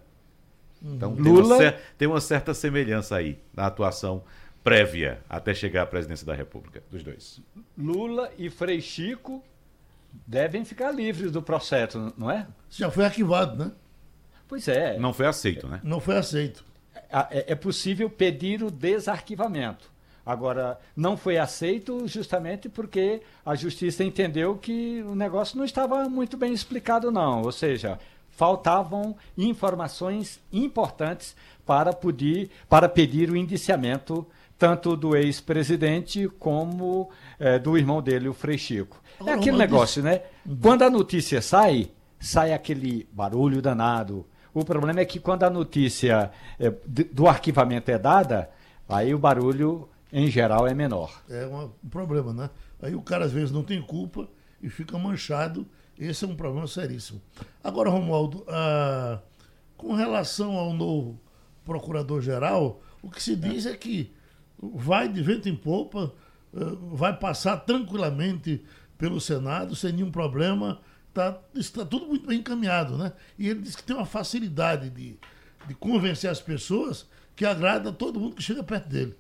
[0.84, 1.58] Então Lula...
[1.58, 4.24] tem, uma, tem uma certa semelhança aí na atuação
[4.64, 7.42] prévia até chegar à presidência da República, dos dois.
[7.78, 9.44] Lula e Frei Chico
[10.26, 12.48] devem ficar livres do processo, não é?
[12.70, 13.72] Já foi arquivado, né?
[14.48, 14.98] Pois é.
[15.00, 15.80] Não foi aceito, né?
[15.84, 16.64] Não foi aceito.
[17.30, 19.90] É, é possível pedir o desarquivamento.
[20.26, 26.38] Agora, não foi aceito justamente porque a justiça entendeu que o negócio não estava muito
[26.38, 27.42] bem explicado, não.
[27.42, 27.98] Ou seja,
[28.30, 34.26] faltavam informações importantes para pedir, para pedir o indiciamento
[34.62, 39.02] tanto do ex-presidente como é, do irmão dele, o Frei Chico.
[39.26, 40.22] É aquele negócio, né?
[40.62, 44.24] Quando a notícia sai, sai aquele barulho danado.
[44.54, 48.52] O problema é que quando a notícia é, do arquivamento é dada,
[48.88, 51.24] aí o barulho, em geral, é menor.
[51.28, 52.48] É um problema, né?
[52.84, 54.30] Aí o cara às vezes não tem culpa
[54.62, 55.66] e fica manchado.
[55.98, 57.20] Esse é um problema seríssimo.
[57.64, 59.18] Agora, Romualdo, ah,
[59.76, 61.20] com relação ao novo
[61.66, 64.12] procurador-geral, o que se diz é que
[64.62, 66.14] vai de vento em popa,
[66.56, 66.60] eh,
[66.92, 68.64] vai passar tranquilamente
[68.98, 70.80] pelo Senado sem nenhum problema.
[71.14, 73.12] Tá, está tudo muito bem encaminhado, né?
[73.38, 75.18] E ele diz que tem uma facilidade de,
[75.68, 79.16] de convencer as pessoas que agrada todo mundo que chega perto dele.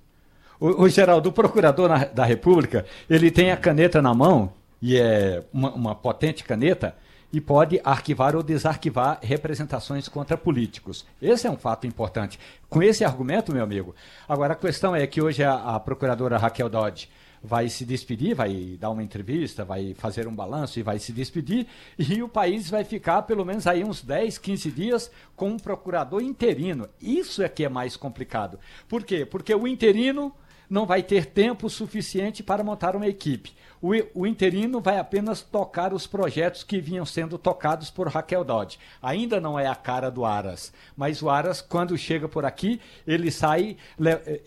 [0.59, 4.95] O, o Geraldo, o procurador na, da República, ele tem a caneta na mão, e
[4.95, 6.95] é uma, uma potente caneta,
[7.33, 11.05] e pode arquivar ou desarquivar representações contra políticos.
[11.21, 12.39] Esse é um fato importante.
[12.69, 13.95] Com esse argumento, meu amigo.
[14.27, 17.09] Agora, a questão é que hoje a, a procuradora Raquel Dodge
[17.43, 21.65] vai se despedir, vai dar uma entrevista, vai fazer um balanço e vai se despedir,
[21.97, 26.21] e o país vai ficar pelo menos aí uns 10, 15 dias com um procurador
[26.21, 26.87] interino.
[27.01, 28.59] Isso é que é mais complicado.
[28.87, 29.25] Por quê?
[29.25, 30.31] Porque o interino
[30.69, 33.53] não vai ter tempo suficiente para montar uma equipe.
[33.81, 38.77] O, o, interino vai apenas tocar os projetos que vinham sendo tocados por Raquel Dodge.
[39.01, 43.31] Ainda não é a cara do Aras, mas o Aras, quando chega por aqui, ele
[43.31, 43.75] sai,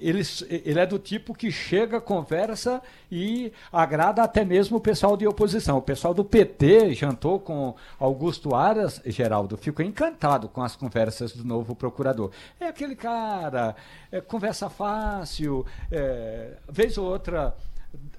[0.00, 5.26] ele, ele é do tipo que chega, conversa e agrada até mesmo o pessoal de
[5.26, 5.78] oposição.
[5.78, 11.44] O pessoal do PT jantou com Augusto Aras, Geraldo, ficou encantado com as conversas do
[11.44, 12.30] novo procurador.
[12.60, 13.74] É aquele cara,
[14.12, 17.52] é, conversa fácil, é, vez ou outra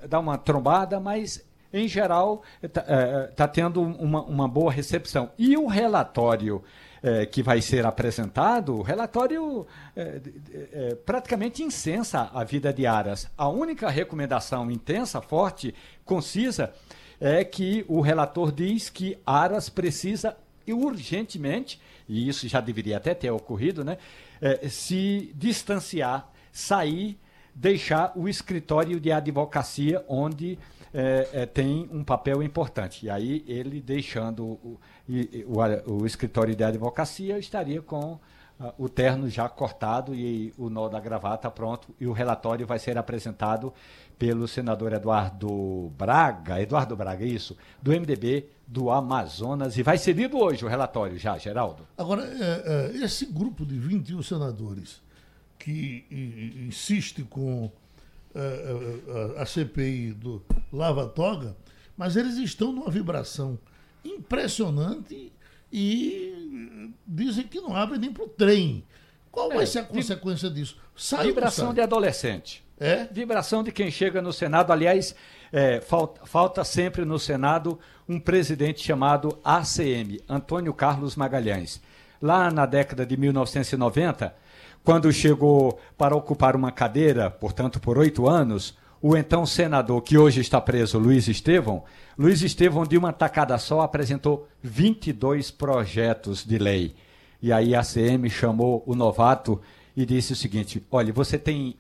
[0.08, 5.32] dá uma trombada, mas em geral está é, tá tendo uma, uma boa recepção.
[5.38, 6.64] E o relatório
[7.04, 10.22] é, que vai ser apresentado, o relatório é,
[10.74, 13.30] é, praticamente incensa a vida de Aras.
[13.38, 16.74] A única recomendação intensa, forte, concisa,
[17.20, 20.36] é que o relator diz que Aras precisa
[20.68, 23.98] urgentemente, e isso já deveria até ter ocorrido, né,
[24.42, 27.20] é, se distanciar, sair,
[27.56, 30.60] deixar o escritório de advocacia onde
[30.94, 33.06] é, é, tem um papel importante.
[33.06, 34.80] E aí ele deixando o,
[35.46, 38.14] o, o escritório de advocacia estaria com
[38.60, 42.80] uh, o terno já cortado e o nó da gravata pronto e o relatório vai
[42.80, 43.74] ser apresentado
[44.18, 50.38] pelo senador Eduardo Braga, Eduardo Braga, isso, do MDB do Amazonas, e vai ser lido
[50.38, 51.86] hoje o relatório já, Geraldo.
[51.98, 55.02] Agora, é, é, esse grupo de 21 senadores
[55.66, 56.06] que
[56.68, 57.72] insiste com
[58.36, 60.40] é, a CPI do
[60.72, 61.58] Lava Toga,
[61.98, 63.58] mas eles estão numa vibração
[64.04, 65.34] impressionante
[65.74, 68.84] e dizem que não abre nem para o trem.
[69.32, 70.78] Qual vai ser a consequência disso?
[70.96, 72.64] Sai vibração de adolescente.
[72.80, 73.06] É?
[73.06, 74.72] Vibração de quem chega no Senado.
[74.72, 75.16] Aliás,
[75.52, 81.82] é, falta, falta, sempre no Senado um presidente chamado ACM, Antônio Carlos Magalhães.
[82.22, 84.45] Lá na década de 1990,
[84.86, 90.40] quando chegou para ocupar uma cadeira, portanto, por oito anos, o então senador, que hoje
[90.40, 91.84] está preso, Luiz Estevão,
[92.18, 96.96] Luiz Estevão, de uma tacada só, apresentou 22 projetos de lei.
[97.42, 99.60] E aí a ACM chamou o novato
[99.98, 101.76] e disse o seguinte: olha, você tem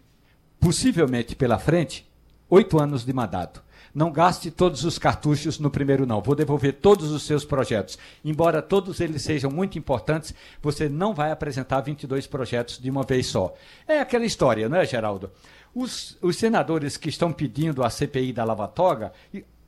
[0.59, 2.09] possivelmente pela frente
[2.49, 3.63] oito anos de mandato.
[3.95, 6.21] Não gaste todos os cartuchos no primeiro, não.
[6.21, 7.97] Vou devolver todos os seus projetos.
[8.25, 13.27] Embora todos eles sejam muito importantes, você não vai apresentar 22 projetos de uma vez
[13.27, 13.53] só.
[13.87, 15.31] É aquela história, não é, Geraldo?
[15.73, 19.13] Os, os senadores que estão pedindo a CPI da Lava Toga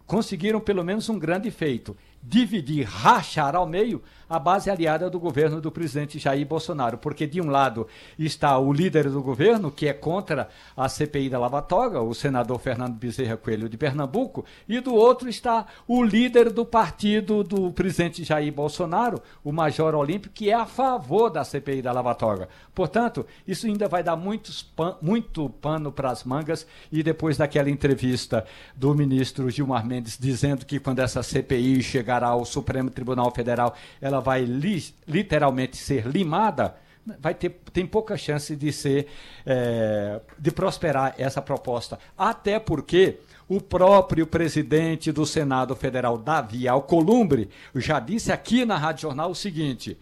[0.05, 5.61] conseguiram pelo menos um grande feito dividir, rachar ao meio a base aliada do governo
[5.61, 7.87] do presidente Jair Bolsonaro, porque de um lado
[8.17, 12.59] está o líder do governo, que é contra a CPI da Lava Toga, o senador
[12.59, 18.23] Fernando Bezerra Coelho de Pernambuco, e do outro está o líder do partido do presidente
[18.23, 22.49] Jair Bolsonaro, o Major Olímpio, que é a favor da CPI da Lava Toga.
[22.73, 27.69] Portanto, isso ainda vai dar muitos pan, muito pano para as mangas e depois daquela
[27.69, 33.75] entrevista do ministro Gilmar Mendes dizendo que quando essa CPI chegar ao Supremo Tribunal Federal,
[34.01, 36.75] ela vai li, literalmente ser limada,
[37.19, 39.07] vai ter tem pouca chance de ser
[39.45, 41.97] é, de prosperar essa proposta.
[42.17, 49.03] Até porque o próprio presidente do Senado Federal, Davi Alcolumbre, já disse aqui na Rádio
[49.03, 49.97] Jornal o seguinte: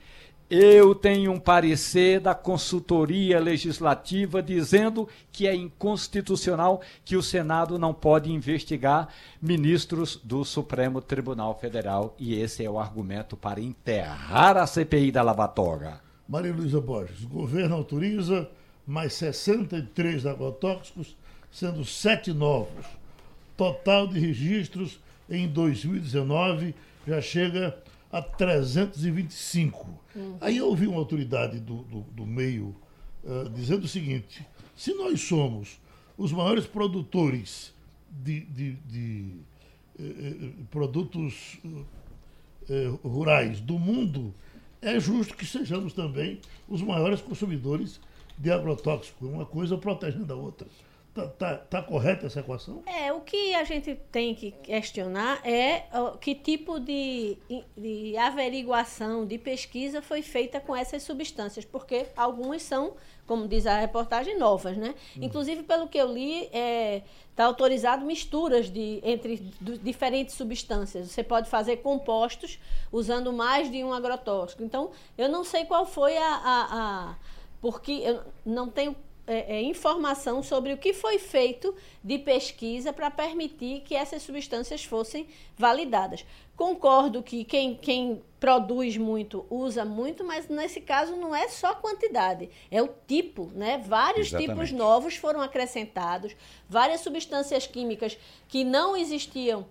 [0.49, 7.93] eu tenho um parecer da consultoria legislativa dizendo que é inconstitucional que o Senado não
[7.93, 9.09] pode investigar
[9.41, 15.23] ministros do Supremo Tribunal Federal e esse é o argumento para enterrar a CPI da
[15.23, 15.99] Lavatória.
[16.27, 18.47] Maria Luísa Borges, o governo autoriza
[18.85, 21.15] mais 63 agrotóxicos,
[21.51, 22.85] sendo sete novos.
[23.57, 26.75] Total de registros em 2019
[27.07, 27.75] já chega
[28.21, 29.87] 325.
[30.15, 30.37] Uhum.
[30.41, 32.75] Aí eu ouvi uma autoridade do, do, do meio
[33.23, 35.79] uh, dizendo o seguinte: se nós somos
[36.17, 37.73] os maiores produtores
[38.09, 39.31] de, de, de
[39.99, 44.33] uh, produtos uh, rurais do mundo,
[44.81, 47.99] é justo que sejamos também os maiores consumidores
[48.37, 49.27] de agrotóxicos.
[49.27, 50.67] Uma coisa protegendo a outra.
[51.15, 52.83] Tá, tá, tá, correta essa equação?
[52.85, 55.85] É, o que a gente tem que questionar é
[56.19, 57.37] que tipo de,
[57.77, 62.95] de averiguação, de pesquisa foi feita com essas substâncias, porque algumas são,
[63.25, 64.93] como diz a reportagem, novas, né?
[65.15, 65.21] Hum.
[65.21, 67.03] Inclusive, pelo que eu li, está é,
[67.33, 69.37] tá autorizado misturas de, entre
[69.81, 71.07] diferentes substâncias.
[71.11, 72.59] Você pode fazer compostos
[72.91, 74.65] usando mais de um agrotóxico.
[74.65, 76.27] Então, eu não sei qual foi a...
[76.27, 76.67] a,
[77.11, 77.15] a
[77.61, 78.95] porque eu não tenho
[79.27, 84.83] é, é, informação sobre o que foi feito de pesquisa para permitir que essas substâncias
[84.83, 86.25] fossem validadas.
[86.55, 92.49] Concordo que quem, quem produz muito usa muito, mas nesse caso não é só quantidade,
[92.71, 93.77] é o tipo, né?
[93.77, 94.51] Vários Exatamente.
[94.51, 96.35] tipos novos foram acrescentados,
[96.69, 98.17] várias substâncias químicas
[98.47, 99.65] que não existiam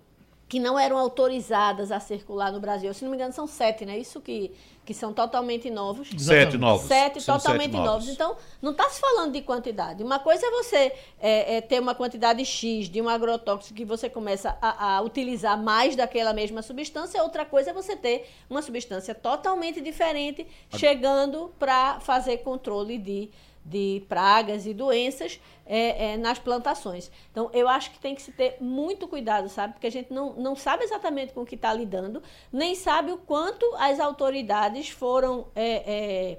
[0.55, 2.93] que não eram autorizadas a circular no Brasil.
[2.93, 3.99] Se não me engano, são sete, né?
[3.99, 4.53] Isso que,
[4.85, 6.09] que são totalmente novos.
[6.17, 6.87] Sete novos.
[6.87, 8.05] Sete são totalmente sete novos.
[8.05, 8.07] novos.
[8.07, 10.01] Então, não está se falando de quantidade.
[10.01, 14.09] Uma coisa é você é, é, ter uma quantidade X de um agrotóxico que você
[14.09, 19.13] começa a, a, utilizar mais daquela mesma substância, outra coisa é você ter uma substância
[19.13, 23.29] totalmente diferente chegando para fazer controle de
[23.65, 27.11] de pragas e doenças é, é, nas plantações.
[27.31, 29.73] Então, eu acho que tem que se ter muito cuidado, sabe?
[29.73, 32.21] Porque a gente não, não sabe exatamente com o que está lidando,
[32.53, 35.47] nem sabe o quanto as autoridades foram.
[35.55, 36.37] É,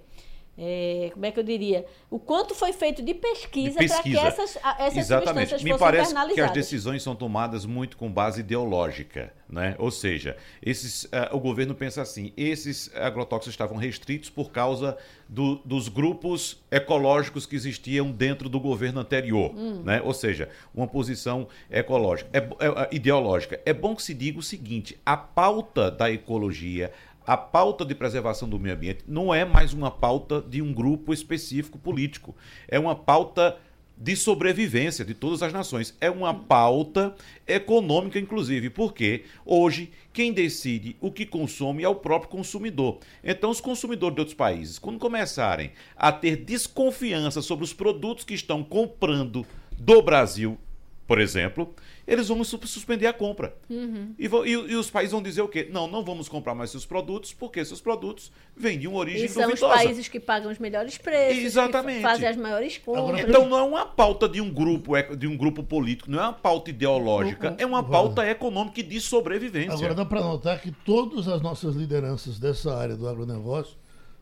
[0.58, 3.94] é é, como é que eu diria, o quanto foi feito de pesquisa, pesquisa.
[3.94, 5.50] para que essas, essas Exatamente.
[5.50, 9.74] substâncias Me parece que as decisões são tomadas muito com base ideológica, né?
[9.78, 14.96] Ou seja, esses, uh, o governo pensa assim, esses agrotóxicos estavam restritos por causa
[15.28, 19.82] do, dos grupos ecológicos que existiam dentro do governo anterior, hum.
[19.84, 20.00] né?
[20.02, 23.60] Ou seja, uma posição ecológica, é, é, ideológica.
[23.64, 26.92] É bom que se diga o seguinte, a pauta da ecologia,
[27.26, 31.12] a pauta de preservação do meio ambiente não é mais uma pauta de um grupo
[31.12, 32.34] específico político.
[32.68, 33.58] É uma pauta
[33.98, 35.96] de sobrevivência de todas as nações.
[36.00, 37.16] É uma pauta
[37.46, 42.98] econômica, inclusive, porque hoje quem decide o que consome é o próprio consumidor.
[43.24, 48.34] Então, os consumidores de outros países, quando começarem a ter desconfiança sobre os produtos que
[48.34, 49.46] estão comprando
[49.78, 50.58] do Brasil,
[51.06, 51.72] por exemplo,
[52.06, 53.54] eles vão suspender a compra.
[53.70, 54.12] Uhum.
[54.18, 55.68] E, e, e, os países vão dizer o quê?
[55.70, 59.28] Não, não vamos comprar mais seus produtos, porque seus produtos vêm de uma origem e
[59.28, 59.72] são duvidosa.
[59.72, 62.02] os países que pagam os melhores preços, Exatamente.
[62.02, 63.20] fazem as maiores compras.
[63.20, 66.32] Então não é uma pauta de um grupo, de um grupo político, não é uma
[66.32, 69.74] pauta ideológica, é uma pauta econômica e de sobrevivência.
[69.74, 73.76] Agora dá para notar que todas as nossas lideranças dessa área do agronegócio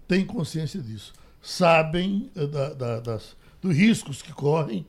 [0.07, 1.15] têm consciência disso.
[1.41, 4.87] Sabem eh, da, da, das, dos riscos que correm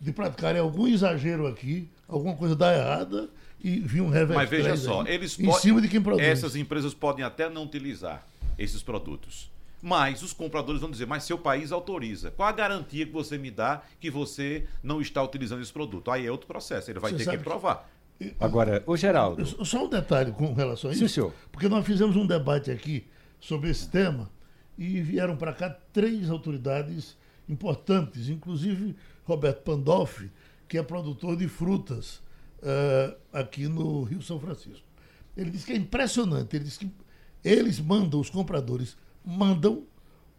[0.00, 3.28] de praticarem algum exagero aqui alguma coisa dá errada
[3.62, 4.36] e vir um revés.
[4.36, 6.24] Mas veja só, eles em cima de quem produz.
[6.24, 8.26] Essas empresas podem até não utilizar
[8.58, 9.50] esses produtos.
[9.82, 12.30] Mas os compradores vão dizer, mas seu país autoriza.
[12.30, 16.10] Qual a garantia que você me dá que você não está utilizando esse produto?
[16.10, 17.88] Aí é outro processo, ele vai você ter que provar.
[18.18, 18.34] Que...
[18.40, 19.44] Agora, o Geraldo.
[19.64, 21.06] Só um detalhe com relação a isso.
[21.06, 21.32] Sim, senhor.
[21.52, 23.06] Porque nós fizemos um debate aqui
[23.38, 24.30] sobre esse tema
[24.78, 27.16] e vieram para cá três autoridades
[27.48, 28.96] importantes, inclusive
[29.26, 30.30] Roberto Pandolfi,
[30.68, 32.22] que é produtor de frutas
[32.62, 34.86] uh, aqui no Rio São Francisco.
[35.36, 36.54] Ele disse que é impressionante.
[36.56, 36.90] Ele disse que
[37.44, 39.84] eles mandam, os compradores mandam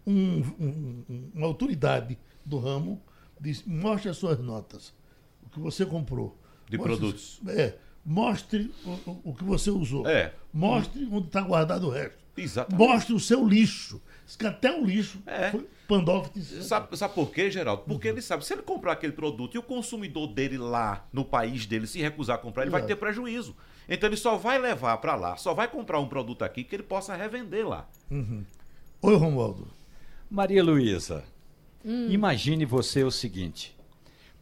[0.05, 3.01] um, um, uma autoridade do ramo,
[3.39, 4.93] diz, mostre as suas notas,
[5.45, 6.37] o que você comprou.
[6.69, 7.41] De mostre, produtos.
[7.47, 10.07] É, mostre o, o, que você usou.
[10.07, 10.33] É.
[10.51, 12.17] Mostre onde está guardado o resto.
[12.35, 12.87] Exatamente.
[12.87, 14.01] Mostre o seu lixo.
[14.45, 15.51] Até o lixo é.
[15.51, 17.83] foi, Pandolfo sabe, sabe por quê, Geraldo?
[17.83, 18.15] Porque uhum.
[18.15, 21.87] ele sabe, se ele comprar aquele produto e o consumidor dele lá, no país dele,
[21.87, 23.55] se recusar a comprar, ele vai ter prejuízo.
[23.87, 26.83] Então ele só vai levar para lá, só vai comprar um produto aqui que ele
[26.83, 27.87] possa revender lá.
[28.11, 28.43] Uhum.
[29.01, 29.67] Oi, Romualdo.
[30.29, 31.23] Maria Luísa,
[31.85, 32.09] hum.
[32.09, 33.73] imagine você o seguinte: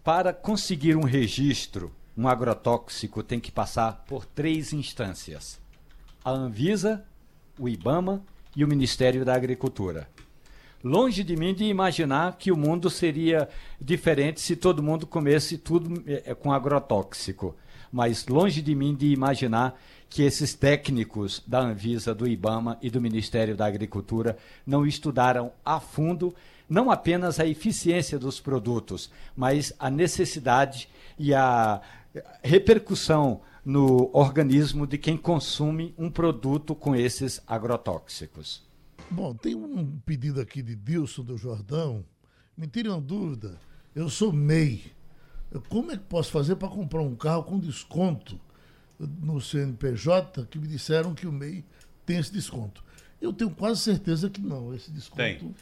[0.03, 5.61] para conseguir um registro, um agrotóxico tem que passar por três instâncias:
[6.23, 7.05] a Anvisa,
[7.59, 8.23] o IBAMA
[8.55, 10.07] e o Ministério da Agricultura.
[10.83, 13.49] Longe de mim de imaginar que o mundo seria
[13.81, 17.55] diferente se todo mundo comesse tudo é, com agrotóxico.
[17.91, 19.79] Mas longe de mim de imaginar
[20.09, 25.79] que esses técnicos da Anvisa, do IBAMA e do Ministério da Agricultura não estudaram a
[25.79, 26.35] fundo
[26.69, 31.81] não apenas a eficiência dos produtos, mas a necessidade e a
[32.43, 38.63] repercussão no organismo de quem consome um produto com esses agrotóxicos.
[39.09, 42.05] Bom, tem um pedido aqui de Dilson do Jordão.
[42.55, 43.59] Me tire uma dúvida.
[43.95, 44.83] Eu sou MEI.
[45.67, 48.39] Como é que posso fazer para comprar um carro com desconto
[48.99, 51.63] no CNPJ que me disseram que o MEI
[52.05, 52.83] tem esse desconto?
[53.19, 54.73] Eu tenho quase certeza que não.
[54.75, 55.17] Esse desconto.
[55.17, 55.55] Tem.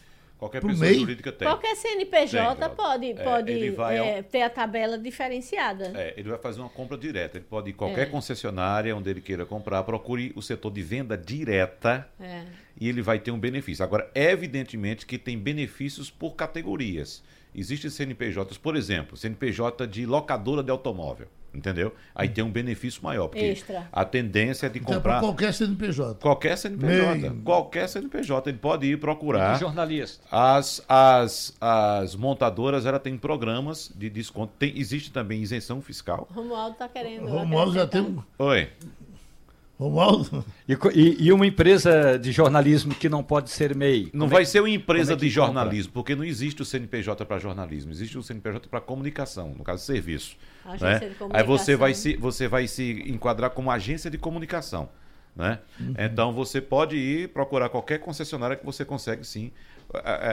[0.43, 1.47] Qualquer pessoa MEI, jurídica tem.
[1.47, 3.51] Qualquer CNPJ tem, pode, é, pode
[3.97, 5.93] é, ter a tabela diferenciada.
[5.95, 7.37] É, ele vai fazer uma compra direta.
[7.37, 8.05] Ele pode ir em qualquer é.
[8.07, 12.43] concessionária onde ele queira comprar, procure o setor de venda direta é.
[12.77, 13.85] e ele vai ter um benefício.
[13.85, 17.23] Agora, evidentemente que tem benefícios por categorias.
[17.55, 21.27] Existem CNPJs, por exemplo, CNPJ de locadora de automóvel.
[21.53, 21.93] Entendeu?
[22.15, 23.27] Aí tem um benefício maior.
[23.27, 23.87] Porque Extra.
[23.91, 25.19] a tendência é de então, comprar.
[25.19, 26.15] qualquer CNPJ.
[26.19, 27.15] Qualquer CNPJ.
[27.15, 27.41] Meio.
[27.43, 28.49] Qualquer CNPJ.
[28.49, 29.59] Ele pode ir procurar.
[29.59, 30.25] jornalista.
[30.31, 34.53] As, as, as montadoras ela tem programas de desconto.
[34.57, 36.27] Tem, existe também isenção fiscal.
[36.33, 37.27] Romualdo está querendo.
[37.27, 38.23] Romualdo já tem um.
[38.39, 38.69] Oi.
[39.77, 40.45] Romualdo.
[40.67, 44.09] E, e, e, uma empresa de jornalismo que não pode ser MEI?
[44.13, 45.93] Não vai é, ser uma empresa é de jornalismo, compra?
[45.93, 50.37] porque não existe o CNPJ para jornalismo, existe o CNPJ para comunicação, no caso serviço.
[50.79, 51.11] Né?
[51.31, 54.89] Aí você vai, se, você vai se enquadrar como agência de comunicação.
[55.35, 55.59] Né?
[55.79, 55.95] Uhum.
[55.97, 59.51] Então você pode ir procurar qualquer concessionária que você consegue sim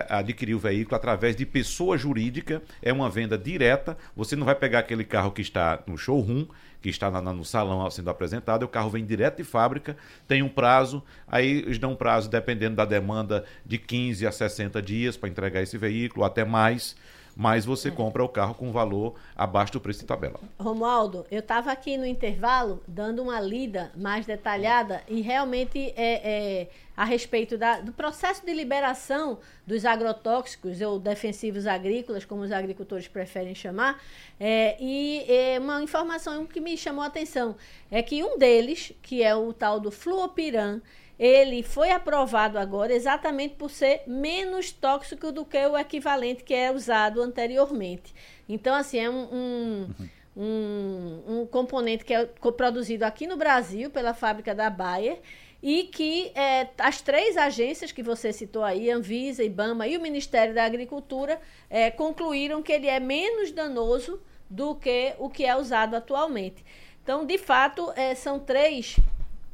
[0.09, 3.96] adquirir o veículo através de pessoa jurídica, é uma venda direta.
[4.16, 6.46] Você não vai pegar aquele carro que está no showroom,
[6.80, 9.96] que está no salão sendo apresentado, o carro vem direto de fábrica,
[10.26, 14.80] tem um prazo, aí eles dão um prazo, dependendo da demanda, de 15 a 60
[14.80, 16.96] dias para entregar esse veículo, até mais
[17.36, 20.40] mas você compra o carro com valor abaixo do preço de tabela.
[20.58, 26.68] Romualdo, eu estava aqui no intervalo dando uma lida mais detalhada e realmente é, é
[26.96, 33.08] a respeito da, do processo de liberação dos agrotóxicos ou defensivos agrícolas, como os agricultores
[33.08, 34.02] preferem chamar,
[34.38, 37.56] é, e é uma informação que me chamou a atenção
[37.90, 40.80] é que um deles, que é o tal do fluopiran,
[41.20, 46.72] ele foi aprovado agora exatamente por ser menos tóxico do que o equivalente que é
[46.72, 48.14] usado anteriormente.
[48.48, 49.88] Então, assim, é um, um,
[50.34, 55.20] um, um componente que é produzido aqui no Brasil pela fábrica da Bayer
[55.62, 60.54] e que é, as três agências que você citou aí, Anvisa, IBAMA e o Ministério
[60.54, 65.94] da Agricultura, é, concluíram que ele é menos danoso do que o que é usado
[65.94, 66.64] atualmente.
[67.02, 68.96] Então, de fato, é, são três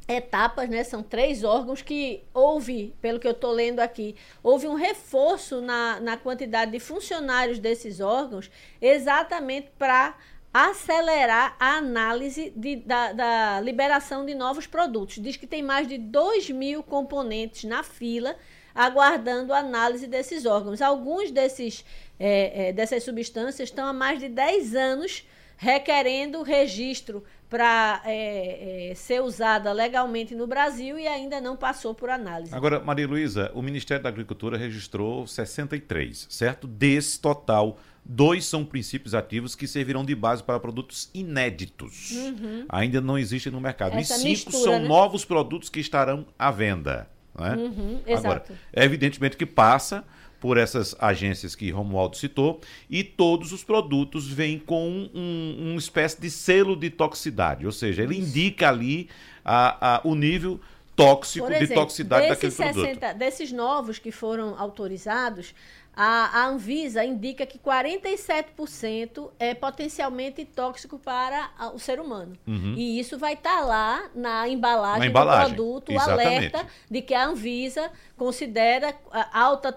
[0.07, 0.83] etapas, né?
[0.83, 5.99] São três órgãos que houve, pelo que eu estou lendo aqui, houve um reforço na,
[5.99, 8.49] na quantidade de funcionários desses órgãos,
[8.81, 10.15] exatamente para
[10.53, 15.21] acelerar a análise de, da, da, liberação de novos produtos.
[15.21, 18.35] Diz que tem mais de 2 mil componentes na fila
[18.73, 20.81] aguardando a análise desses órgãos.
[20.81, 21.83] Alguns desses,
[22.19, 25.27] é, é, dessas substâncias estão há mais de 10 anos
[25.57, 32.09] requerendo registro para é, é, ser usada legalmente no Brasil e ainda não passou por
[32.09, 32.53] análise.
[32.53, 36.67] Agora, Maria Luísa, o Ministério da Agricultura registrou 63, certo?
[36.67, 42.11] Desse total, dois são princípios ativos que servirão de base para produtos inéditos.
[42.11, 42.65] Uhum.
[42.67, 43.97] Ainda não existem no mercado.
[43.97, 44.87] Essa e cinco mistura, são né?
[44.87, 47.07] novos produtos que estarão à venda.
[47.37, 47.55] Né?
[47.55, 48.43] Uhum, Agora,
[48.73, 50.03] é evidentemente que passa
[50.39, 55.79] por essas agências que Romualdo citou, e todos os produtos vêm com um, um, uma
[55.79, 59.09] espécie de selo de toxicidade, ou seja, ele indica ali
[59.43, 60.59] a, a, o nível
[60.95, 63.17] tóxico, exemplo, de toxicidade daquele 60, produto.
[63.17, 65.53] Desses novos que foram autorizados,
[65.99, 72.37] a, a Anvisa indica que 47% é potencialmente tóxico para o ser humano.
[72.45, 72.75] Uhum.
[72.77, 77.01] E isso vai estar tá lá na embalagem, na embalagem, do produto, o alerta de
[77.01, 78.95] que a Anvisa considera
[79.33, 79.75] alta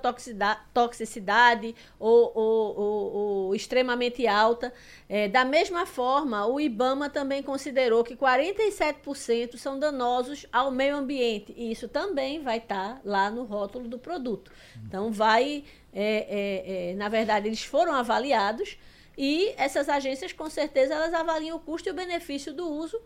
[0.74, 4.74] toxicidade ou, ou, ou, ou extremamente alta.
[5.12, 11.52] É, da mesma forma, o IBAMA também considerou que 47% são danosos ao meio ambiente.
[11.56, 14.52] E isso também vai estar tá lá no rótulo do produto.
[14.86, 18.78] Então, vai é, é, é, na verdade, eles foram avaliados
[19.18, 23.00] e essas agências, com certeza, elas avaliam o custo e o benefício do uso,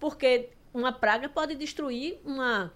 [0.00, 2.72] porque uma praga pode destruir uma,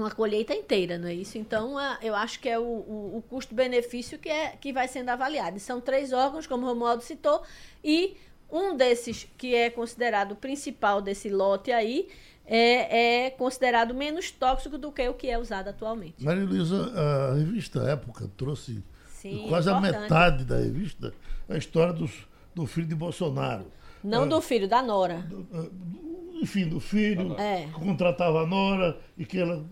[0.00, 1.38] uma colheita inteira, não é isso?
[1.38, 5.56] Então, eu acho que é o, o, o custo-benefício que, é, que vai sendo avaliado.
[5.56, 7.42] E são três órgãos, como o Romualdo citou,
[7.82, 8.16] e
[8.50, 12.08] um desses, que é considerado o principal desse lote aí,
[12.46, 16.24] é, é, considerado menos tóxico do que o que é usado atualmente.
[16.24, 19.96] Maria Luísa, a revista Época trouxe Sim, quase importante.
[19.96, 21.12] a metade da revista
[21.48, 23.66] a história dos, do filho de Bolsonaro.
[24.04, 25.18] Não é, do filho, da Nora.
[25.18, 26.07] Do, do,
[26.40, 27.66] enfim, do filho, é.
[27.66, 29.64] que contratava a Nora e que ela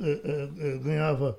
[0.00, 1.38] é, é, ganhava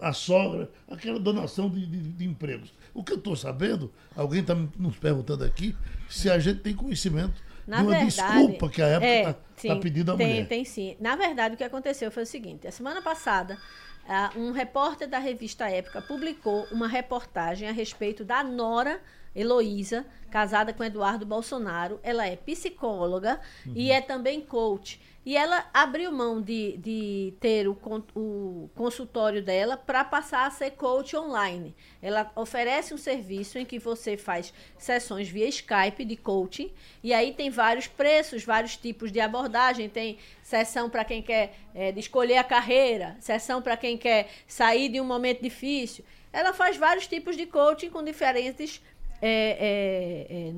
[0.00, 2.72] a, a, sogra, aquela donação de, de, de empregos.
[2.92, 5.74] O que eu estou sabendo, alguém está nos perguntando aqui,
[6.08, 9.74] se a gente tem conhecimento Na de uma verdade, desculpa que a época está é,
[9.74, 10.48] tá pedindo à tem, mulher.
[10.48, 10.96] Tem sim.
[11.00, 13.58] Na verdade, o que aconteceu foi o seguinte: a semana passada
[14.06, 19.00] uh, um repórter da revista Época publicou uma reportagem a respeito da Nora
[19.36, 22.00] Heloísa, casada com Eduardo Bolsonaro.
[22.02, 23.72] Ela é psicóloga uhum.
[23.76, 24.98] e é também coach.
[25.26, 27.76] E ela abriu mão de, de ter o,
[28.14, 31.74] o consultório dela para passar a ser coach online.
[32.00, 36.72] Ela oferece um serviço em que você faz sessões via Skype de coaching.
[37.02, 39.88] E aí tem vários preços, vários tipos de abordagem.
[39.88, 45.00] Tem sessão para quem quer é, escolher a carreira, sessão para quem quer sair de
[45.00, 46.04] um momento difícil.
[46.32, 48.80] Ela faz vários tipos de coaching com diferentes
[49.20, 50.52] é, é, é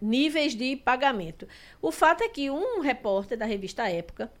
[0.00, 1.46] níveis de pagamento.
[1.82, 4.32] O fato é que um repórter da revista Época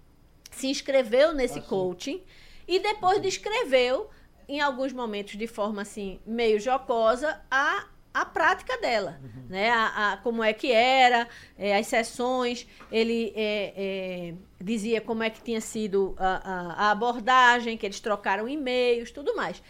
[0.50, 2.22] se inscreveu nesse ah, coaching
[2.66, 4.08] e depois descreveu,
[4.48, 9.20] em alguns momentos de forma assim, meio jocosa, a, a prática dela.
[9.22, 9.46] Uhum.
[9.48, 9.70] Né?
[9.70, 11.28] A, a, como é que era,
[11.58, 17.76] é, as sessões, ele é, é, dizia como é que tinha sido a, a, abordagem,
[17.76, 19.62] que eles trocaram e-mails, tudo mais.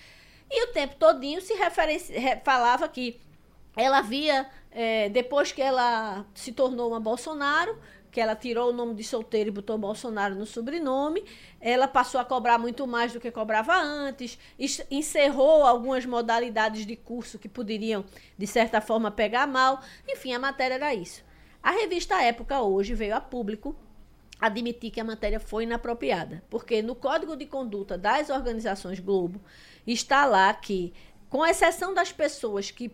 [0.50, 1.54] E o tempo todinho se
[2.42, 3.20] falava que
[3.76, 7.78] ela havia, é, depois que ela se tornou uma Bolsonaro,
[8.10, 11.24] que ela tirou o nome de solteiro e botou Bolsonaro no sobrenome,
[11.60, 14.38] ela passou a cobrar muito mais do que cobrava antes,
[14.90, 18.04] encerrou algumas modalidades de curso que poderiam,
[18.36, 19.80] de certa forma, pegar mal.
[20.08, 21.22] Enfim, a matéria era isso.
[21.62, 23.76] A revista Época hoje veio a público
[24.40, 29.40] admitir que a matéria foi inapropriada, porque no Código de Conduta das Organizações Globo
[29.86, 30.94] está lá que,
[31.28, 32.90] com exceção das pessoas que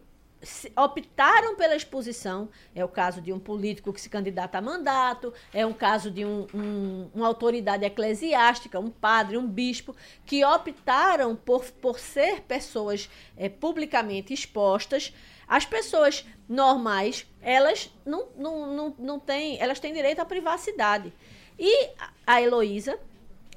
[0.77, 2.49] optaram pela exposição.
[2.75, 6.25] É o caso de um político que se candidata a mandato, é um caso de
[6.25, 13.09] um, um, uma autoridade eclesiástica, um padre, um bispo, que optaram por, por ser pessoas
[13.37, 15.13] é, publicamente expostas.
[15.49, 21.13] As pessoas normais, elas não, não, não, não têm, elas têm direito à privacidade.
[21.59, 21.91] E
[22.27, 22.99] a Heloísa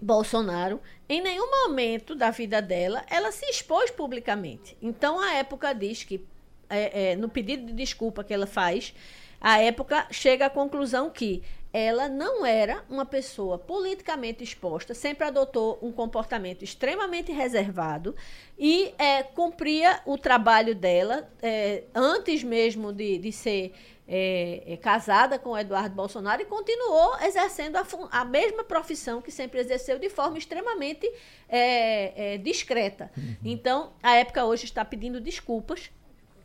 [0.02, 4.78] Bolsonaro, em nenhum momento da vida dela, ela se expôs publicamente.
[4.82, 6.26] Então, a época diz que
[6.70, 8.94] é, é, no pedido de desculpa que ela faz,
[9.42, 11.42] a época chega à conclusão que
[11.72, 18.16] ela não era uma pessoa politicamente exposta, sempre adotou um comportamento extremamente reservado
[18.58, 23.74] e é, cumpria o trabalho dela é, antes mesmo de, de ser
[24.12, 29.32] é, é casada com o Eduardo Bolsonaro e continuou exercendo a, a, mesma profissão que
[29.32, 31.08] sempre exerceu de forma extremamente
[31.48, 33.12] é, é, discreta.
[33.16, 33.36] Uhum.
[33.46, 35.92] Então, a época hoje está pedindo desculpas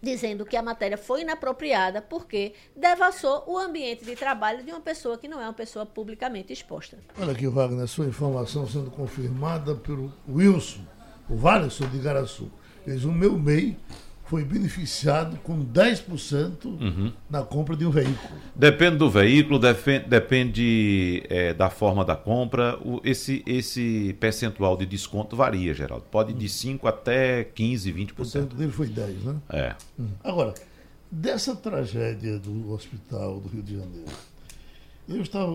[0.05, 5.19] dizendo que a matéria foi inapropriada porque devassou o ambiente de trabalho de uma pessoa
[5.19, 6.99] que não é uma pessoa publicamente exposta.
[7.19, 10.85] Olha aqui, Wagner, sua informação sendo confirmada pelo Wilson,
[11.29, 12.51] o Valeson de Garaçu.
[12.87, 13.77] Eles, o meu MEI
[14.25, 17.13] foi beneficiado com 10% uhum.
[17.29, 18.41] na compra de um veículo.
[18.55, 22.79] Depende do veículo, depende, depende é, da forma da compra.
[22.83, 26.07] O, esse, esse percentual de desconto varia, Geraldo.
[26.11, 28.53] Pode de 5% até 15%, 20%.
[28.53, 29.37] O dele foi 10%, né?
[29.51, 29.77] É.
[29.99, 30.09] Uhum.
[30.25, 30.55] Agora,
[31.11, 34.11] dessa tragédia do hospital do Rio de Janeiro,
[35.07, 35.51] eu estava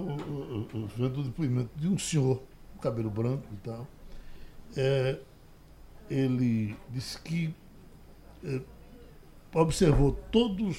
[0.96, 2.40] vendo o depoimento de um senhor,
[2.80, 3.88] cabelo branco e tal.
[4.78, 5.18] É,
[6.08, 7.52] ele disse que
[9.54, 10.78] observou todos,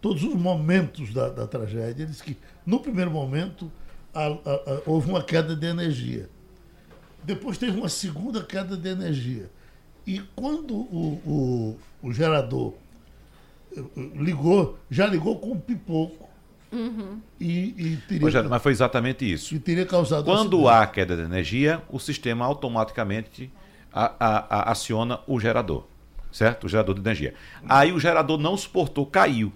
[0.00, 2.02] todos os momentos da, da tragédia.
[2.02, 3.70] Ele disse que, no primeiro momento,
[4.14, 6.28] a, a, a, houve uma queda de energia.
[7.22, 9.50] Depois teve uma segunda queda de energia.
[10.06, 12.74] E quando o, o, o gerador
[13.76, 13.82] eh,
[14.16, 16.28] ligou, já ligou com um pipoco.
[16.72, 17.20] Uhum.
[17.38, 19.54] E, e teria, Rogério, mas foi exatamente isso.
[19.54, 23.52] E teria causado Quando há queda de energia, o sistema automaticamente
[23.92, 25.89] a, a, aciona o gerador
[26.32, 26.64] certo?
[26.64, 27.34] O gerador de energia.
[27.68, 29.52] Aí o gerador não suportou, caiu.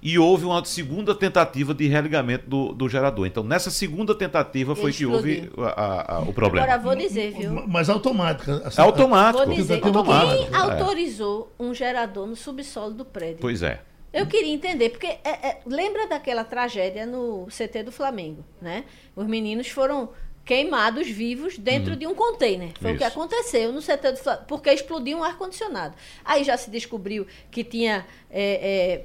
[0.00, 3.26] E houve uma segunda tentativa de religamento do, do gerador.
[3.26, 6.66] Então, nessa segunda tentativa foi que houve a, a, o problema.
[6.66, 7.66] Agora, vou dizer, viu?
[7.66, 8.62] Mas automática.
[8.64, 9.44] Assim, automático.
[9.44, 10.50] Vou dizer, automático.
[10.50, 13.38] quem autorizou um gerador no subsolo do prédio?
[13.40, 13.80] Pois é.
[14.12, 18.84] Eu queria entender, porque é, é, lembra daquela tragédia no CT do Flamengo, né?
[19.14, 20.10] Os meninos foram
[20.48, 21.98] queimados vivos dentro uhum.
[21.98, 22.70] de um container.
[22.80, 22.96] Foi Isso.
[22.96, 25.94] o que aconteceu no setor do porque explodiu um ar-condicionado.
[26.24, 29.04] Aí já se descobriu que tinha é,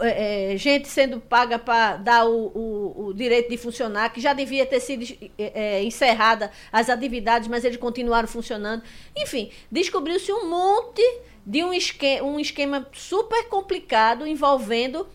[0.00, 4.32] é, é, gente sendo paga para dar o, o, o, direito de funcionar, que já
[4.32, 5.04] devia ter sido
[5.38, 8.82] é, é, encerrada as atividades, mas eles continuaram funcionando.
[9.14, 11.02] Enfim, descobriu-se um monte
[11.44, 15.06] de um esquema, um esquema super complicado envolvendo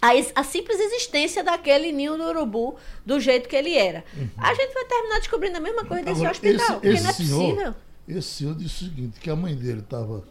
[0.00, 4.04] a, a, simples existência daquele ninho do urubu do jeito que ele era.
[4.16, 4.28] Uhum.
[4.38, 7.12] A gente vai terminar descobrindo a mesma coisa desse hospital, esse, porque esse não é
[7.12, 7.74] senhor, possível.
[8.06, 10.24] Esse senhor disse o seguinte, que a mãe dele estava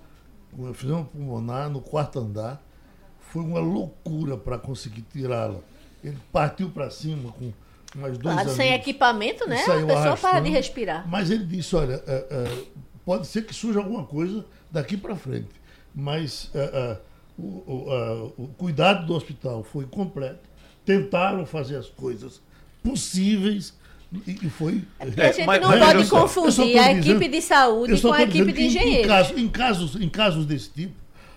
[0.55, 2.63] com efusão pulmonar no quarto andar,
[3.20, 5.59] foi uma loucura para conseguir tirá-la.
[6.03, 7.51] Ele partiu para cima com
[7.95, 9.61] mais dois claro, sem equipamento, né?
[9.61, 11.07] A pessoa para de respirar.
[11.07, 12.63] Mas ele disse, olha, é, é,
[13.05, 15.49] pode ser que surja alguma coisa daqui para frente,
[15.93, 16.49] mas...
[16.53, 16.97] É,
[17.38, 20.48] o, o, o cuidado do hospital foi completo.
[20.86, 22.42] Tentaram fazer as coisas
[22.82, 23.74] possíveis
[24.26, 24.84] e, foi.
[25.00, 28.54] É, a gente mas, não pode confundir a dizendo, equipe de saúde com a equipe
[28.54, 29.02] de engenheiros.
[29.02, 30.94] Em, em, casos, em, casos, em casos desse tipo,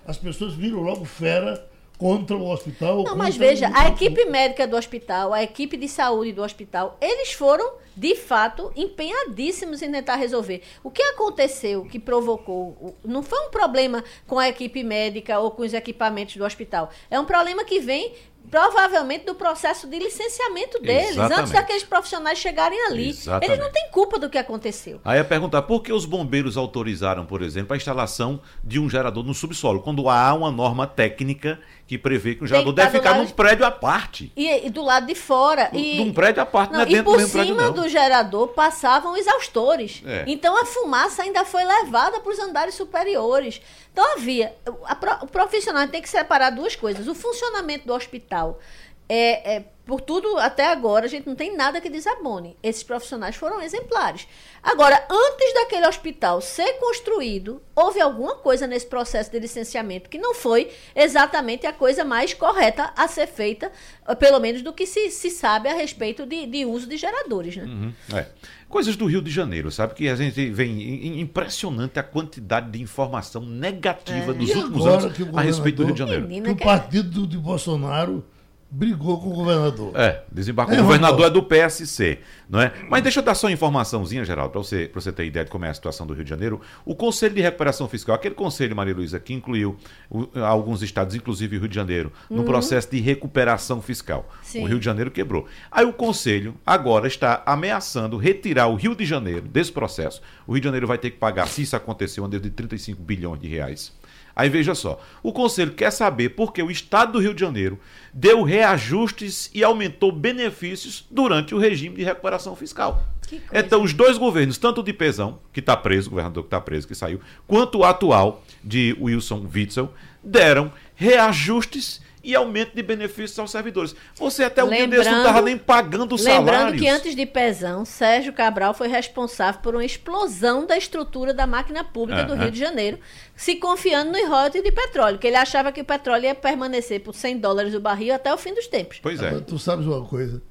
[0.07, 1.69] as pessoas viram logo fera
[2.01, 3.05] contra o hospital.
[3.05, 7.35] Não, mas veja, a equipe médica do hospital, a equipe de saúde do hospital, eles
[7.35, 10.63] foram, de fato, empenhadíssimos em tentar resolver.
[10.83, 12.97] O que aconteceu que provocou.
[13.05, 16.89] Não foi um problema com a equipe médica ou com os equipamentos do hospital.
[17.11, 18.15] É um problema que vem
[18.51, 21.41] provavelmente do processo de licenciamento deles, Exatamente.
[21.41, 23.11] antes daqueles profissionais chegarem ali.
[23.11, 23.53] Exatamente.
[23.53, 25.01] Eles não têm culpa do que aconteceu.
[25.05, 29.23] Aí é perguntar, por que os bombeiros autorizaram, por exemplo, a instalação de um gerador
[29.25, 33.27] no subsolo, quando há uma norma técnica que prevê que o gerador deve ficar num
[33.27, 34.33] prédio à parte.
[34.37, 35.71] E, e, do lado de fora.
[35.73, 39.17] E, num prédio à parte, não, não é dentro E por cima do gerador passavam
[39.17, 40.01] exaustores.
[40.07, 40.23] É.
[40.29, 43.61] Então a fumaça ainda foi levada para os andares superiores.
[43.93, 44.55] Então havia.
[44.85, 48.61] A, o profissional tem que separar duas coisas: o funcionamento do hospital
[49.09, 52.57] é, é, por tudo até agora, a gente não tem nada que desabone.
[52.63, 54.29] Esses profissionais foram exemplares.
[54.63, 60.35] Agora, antes daquele hospital ser construído, houve alguma coisa nesse processo de licenciamento que não
[60.35, 63.73] foi exatamente a coisa mais correta a ser feita,
[64.07, 67.57] eh, pelo menos do que se, se sabe a respeito de, de uso de geradores.
[67.57, 67.65] Né?
[67.65, 68.27] Uhum, é.
[68.69, 69.95] Coisas do Rio de Janeiro, sabe?
[69.95, 74.35] Que a gente vem impressionante a quantidade de informação negativa é.
[74.35, 76.29] dos e últimos anos a respeito do Rio de Janeiro.
[76.29, 78.25] Que o partido de Bolsonaro
[78.71, 79.93] brigou com o governador.
[79.97, 80.75] É, desembarcou.
[80.75, 82.73] É, o governador é do PSC, não é?
[82.89, 85.65] Mas deixa eu dar só uma informaçãozinha, Geraldo, para você, você ter ideia de como
[85.65, 86.61] é a situação do Rio de Janeiro.
[86.85, 89.77] O Conselho de Recuperação Fiscal, aquele conselho, Maria Luísa, que incluiu
[90.09, 92.45] o, alguns estados, inclusive o Rio de Janeiro, no uhum.
[92.45, 94.31] processo de recuperação fiscal.
[94.43, 94.63] Sim.
[94.63, 95.47] O Rio de Janeiro quebrou.
[95.71, 100.23] Aí o Conselho agora está ameaçando retirar o Rio de Janeiro desse processo.
[100.47, 103.03] O Rio de Janeiro vai ter que pagar, se isso acontecer, uma dívida de 35
[103.03, 103.93] bilhões de reais.
[104.41, 107.79] Aí veja só, o Conselho quer saber por que o Estado do Rio de Janeiro
[108.11, 113.05] deu reajustes e aumentou benefícios durante o regime de recuperação fiscal.
[113.53, 116.59] Então, os dois governos, tanto o de Pezão, que está preso, o governador que está
[116.59, 119.93] preso, que saiu, quanto o atual de Wilson Witzel,
[120.25, 123.95] deram reajustes e aumento de benefícios aos servidores.
[124.17, 126.47] Você até o dia desse não estava nem pagando salários.
[126.47, 131.47] Lembrando que antes de Pezão, Sérgio Cabral foi responsável por uma explosão da estrutura da
[131.47, 132.99] máquina pública do Rio de Janeiro,
[133.35, 137.15] se confiando no royalties de petróleo, que ele achava que o petróleo ia permanecer por
[137.15, 138.99] 100 dólares o barril até o fim dos tempos.
[139.03, 139.41] Pois é.
[139.41, 140.43] tu sabes uma coisa,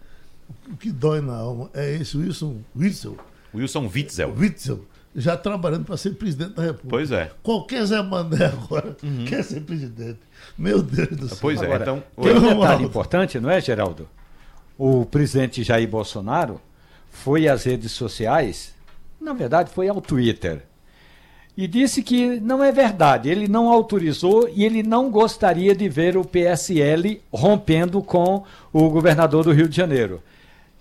[0.68, 3.18] o que dói na alma é esse Wilson Witzel.
[3.54, 4.34] Wilson Witzel.
[4.36, 4.86] Witzel
[5.16, 6.90] já trabalhando para ser presidente da República.
[6.90, 7.32] Pois é.
[7.42, 9.26] Qualquer Zé Mané agora uhum.
[9.26, 10.20] quer ser presidente.
[10.58, 11.38] Meu Deus do céu.
[11.42, 12.04] Pois é, agora, então.
[12.22, 14.08] Tem um detalhe importante, não é, Geraldo?
[14.78, 16.62] O presidente Jair Bolsonaro
[17.10, 18.74] foi às redes sociais,
[19.20, 20.64] na verdade foi ao Twitter,
[21.58, 26.16] e disse que não é verdade, ele não autorizou e ele não gostaria de ver
[26.16, 30.24] o PSL rompendo com o governador do Rio de Janeiro.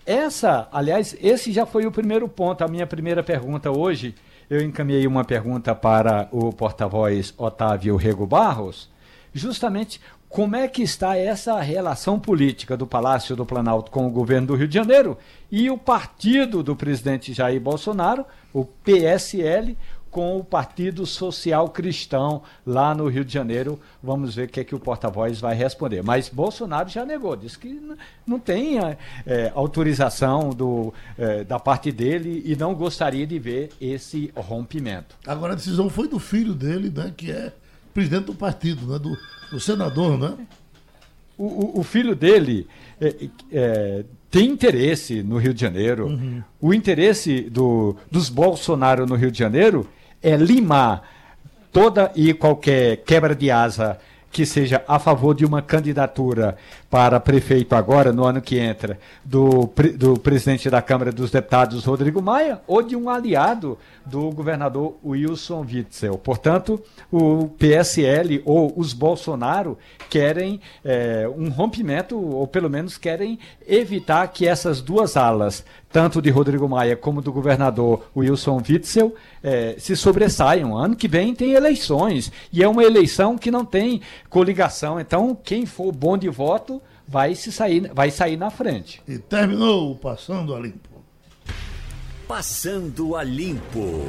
[0.09, 2.65] Essa, aliás, esse já foi o primeiro ponto.
[2.65, 4.15] A minha primeira pergunta hoje,
[4.49, 8.89] eu encaminhei uma pergunta para o porta-voz Otávio Rego Barros,
[9.35, 14.47] justamente como é que está essa relação política do Palácio do Planalto com o governo
[14.47, 15.19] do Rio de Janeiro
[15.53, 19.77] e o partido do presidente Jair Bolsonaro, o PSL,
[20.19, 23.79] com o Partido Social Cristão lá no Rio de Janeiro.
[24.03, 26.03] Vamos ver o que é que o porta-voz vai responder.
[26.03, 27.81] Mas Bolsonaro já negou, disse que
[28.27, 34.33] não tem é, autorização do, é, da parte dele e não gostaria de ver esse
[34.35, 35.15] rompimento.
[35.25, 37.53] Agora a decisão foi do filho dele, né, que é
[37.95, 39.17] presidente do partido, né, do,
[39.53, 40.37] do senador, né?
[41.39, 42.67] O, o, o filho dele
[43.01, 46.09] é, é, tem interesse no Rio de Janeiro.
[46.09, 46.43] Uhum.
[46.61, 49.87] O interesse do, dos Bolsonaro no Rio de Janeiro
[50.23, 51.03] é limar
[51.73, 53.99] toda e qualquer quebra de asa
[54.31, 56.57] que seja a favor de uma candidatura
[56.91, 62.23] para prefeito agora, no ano que entra, do, do presidente da Câmara dos Deputados, Rodrigo
[62.23, 66.17] Maia, ou de um aliado do governador Wilson Witzel.
[66.17, 66.83] Portanto,
[67.13, 69.77] o PSL ou os Bolsonaro
[70.09, 75.63] querem é, um rompimento, ou pelo menos querem evitar que essas duas alas,
[75.93, 80.75] tanto de Rodrigo Maia como do governador Wilson Witzel, é, se sobressaiam.
[80.75, 84.99] Ano que vem tem eleições, e é uma eleição que não tem coligação.
[84.99, 86.78] Então, quem for bom de voto
[87.09, 89.03] vai, se sair, vai sair na frente.
[89.09, 91.03] E terminou o Passando a Limpo.
[92.29, 94.05] Passando a Limpo.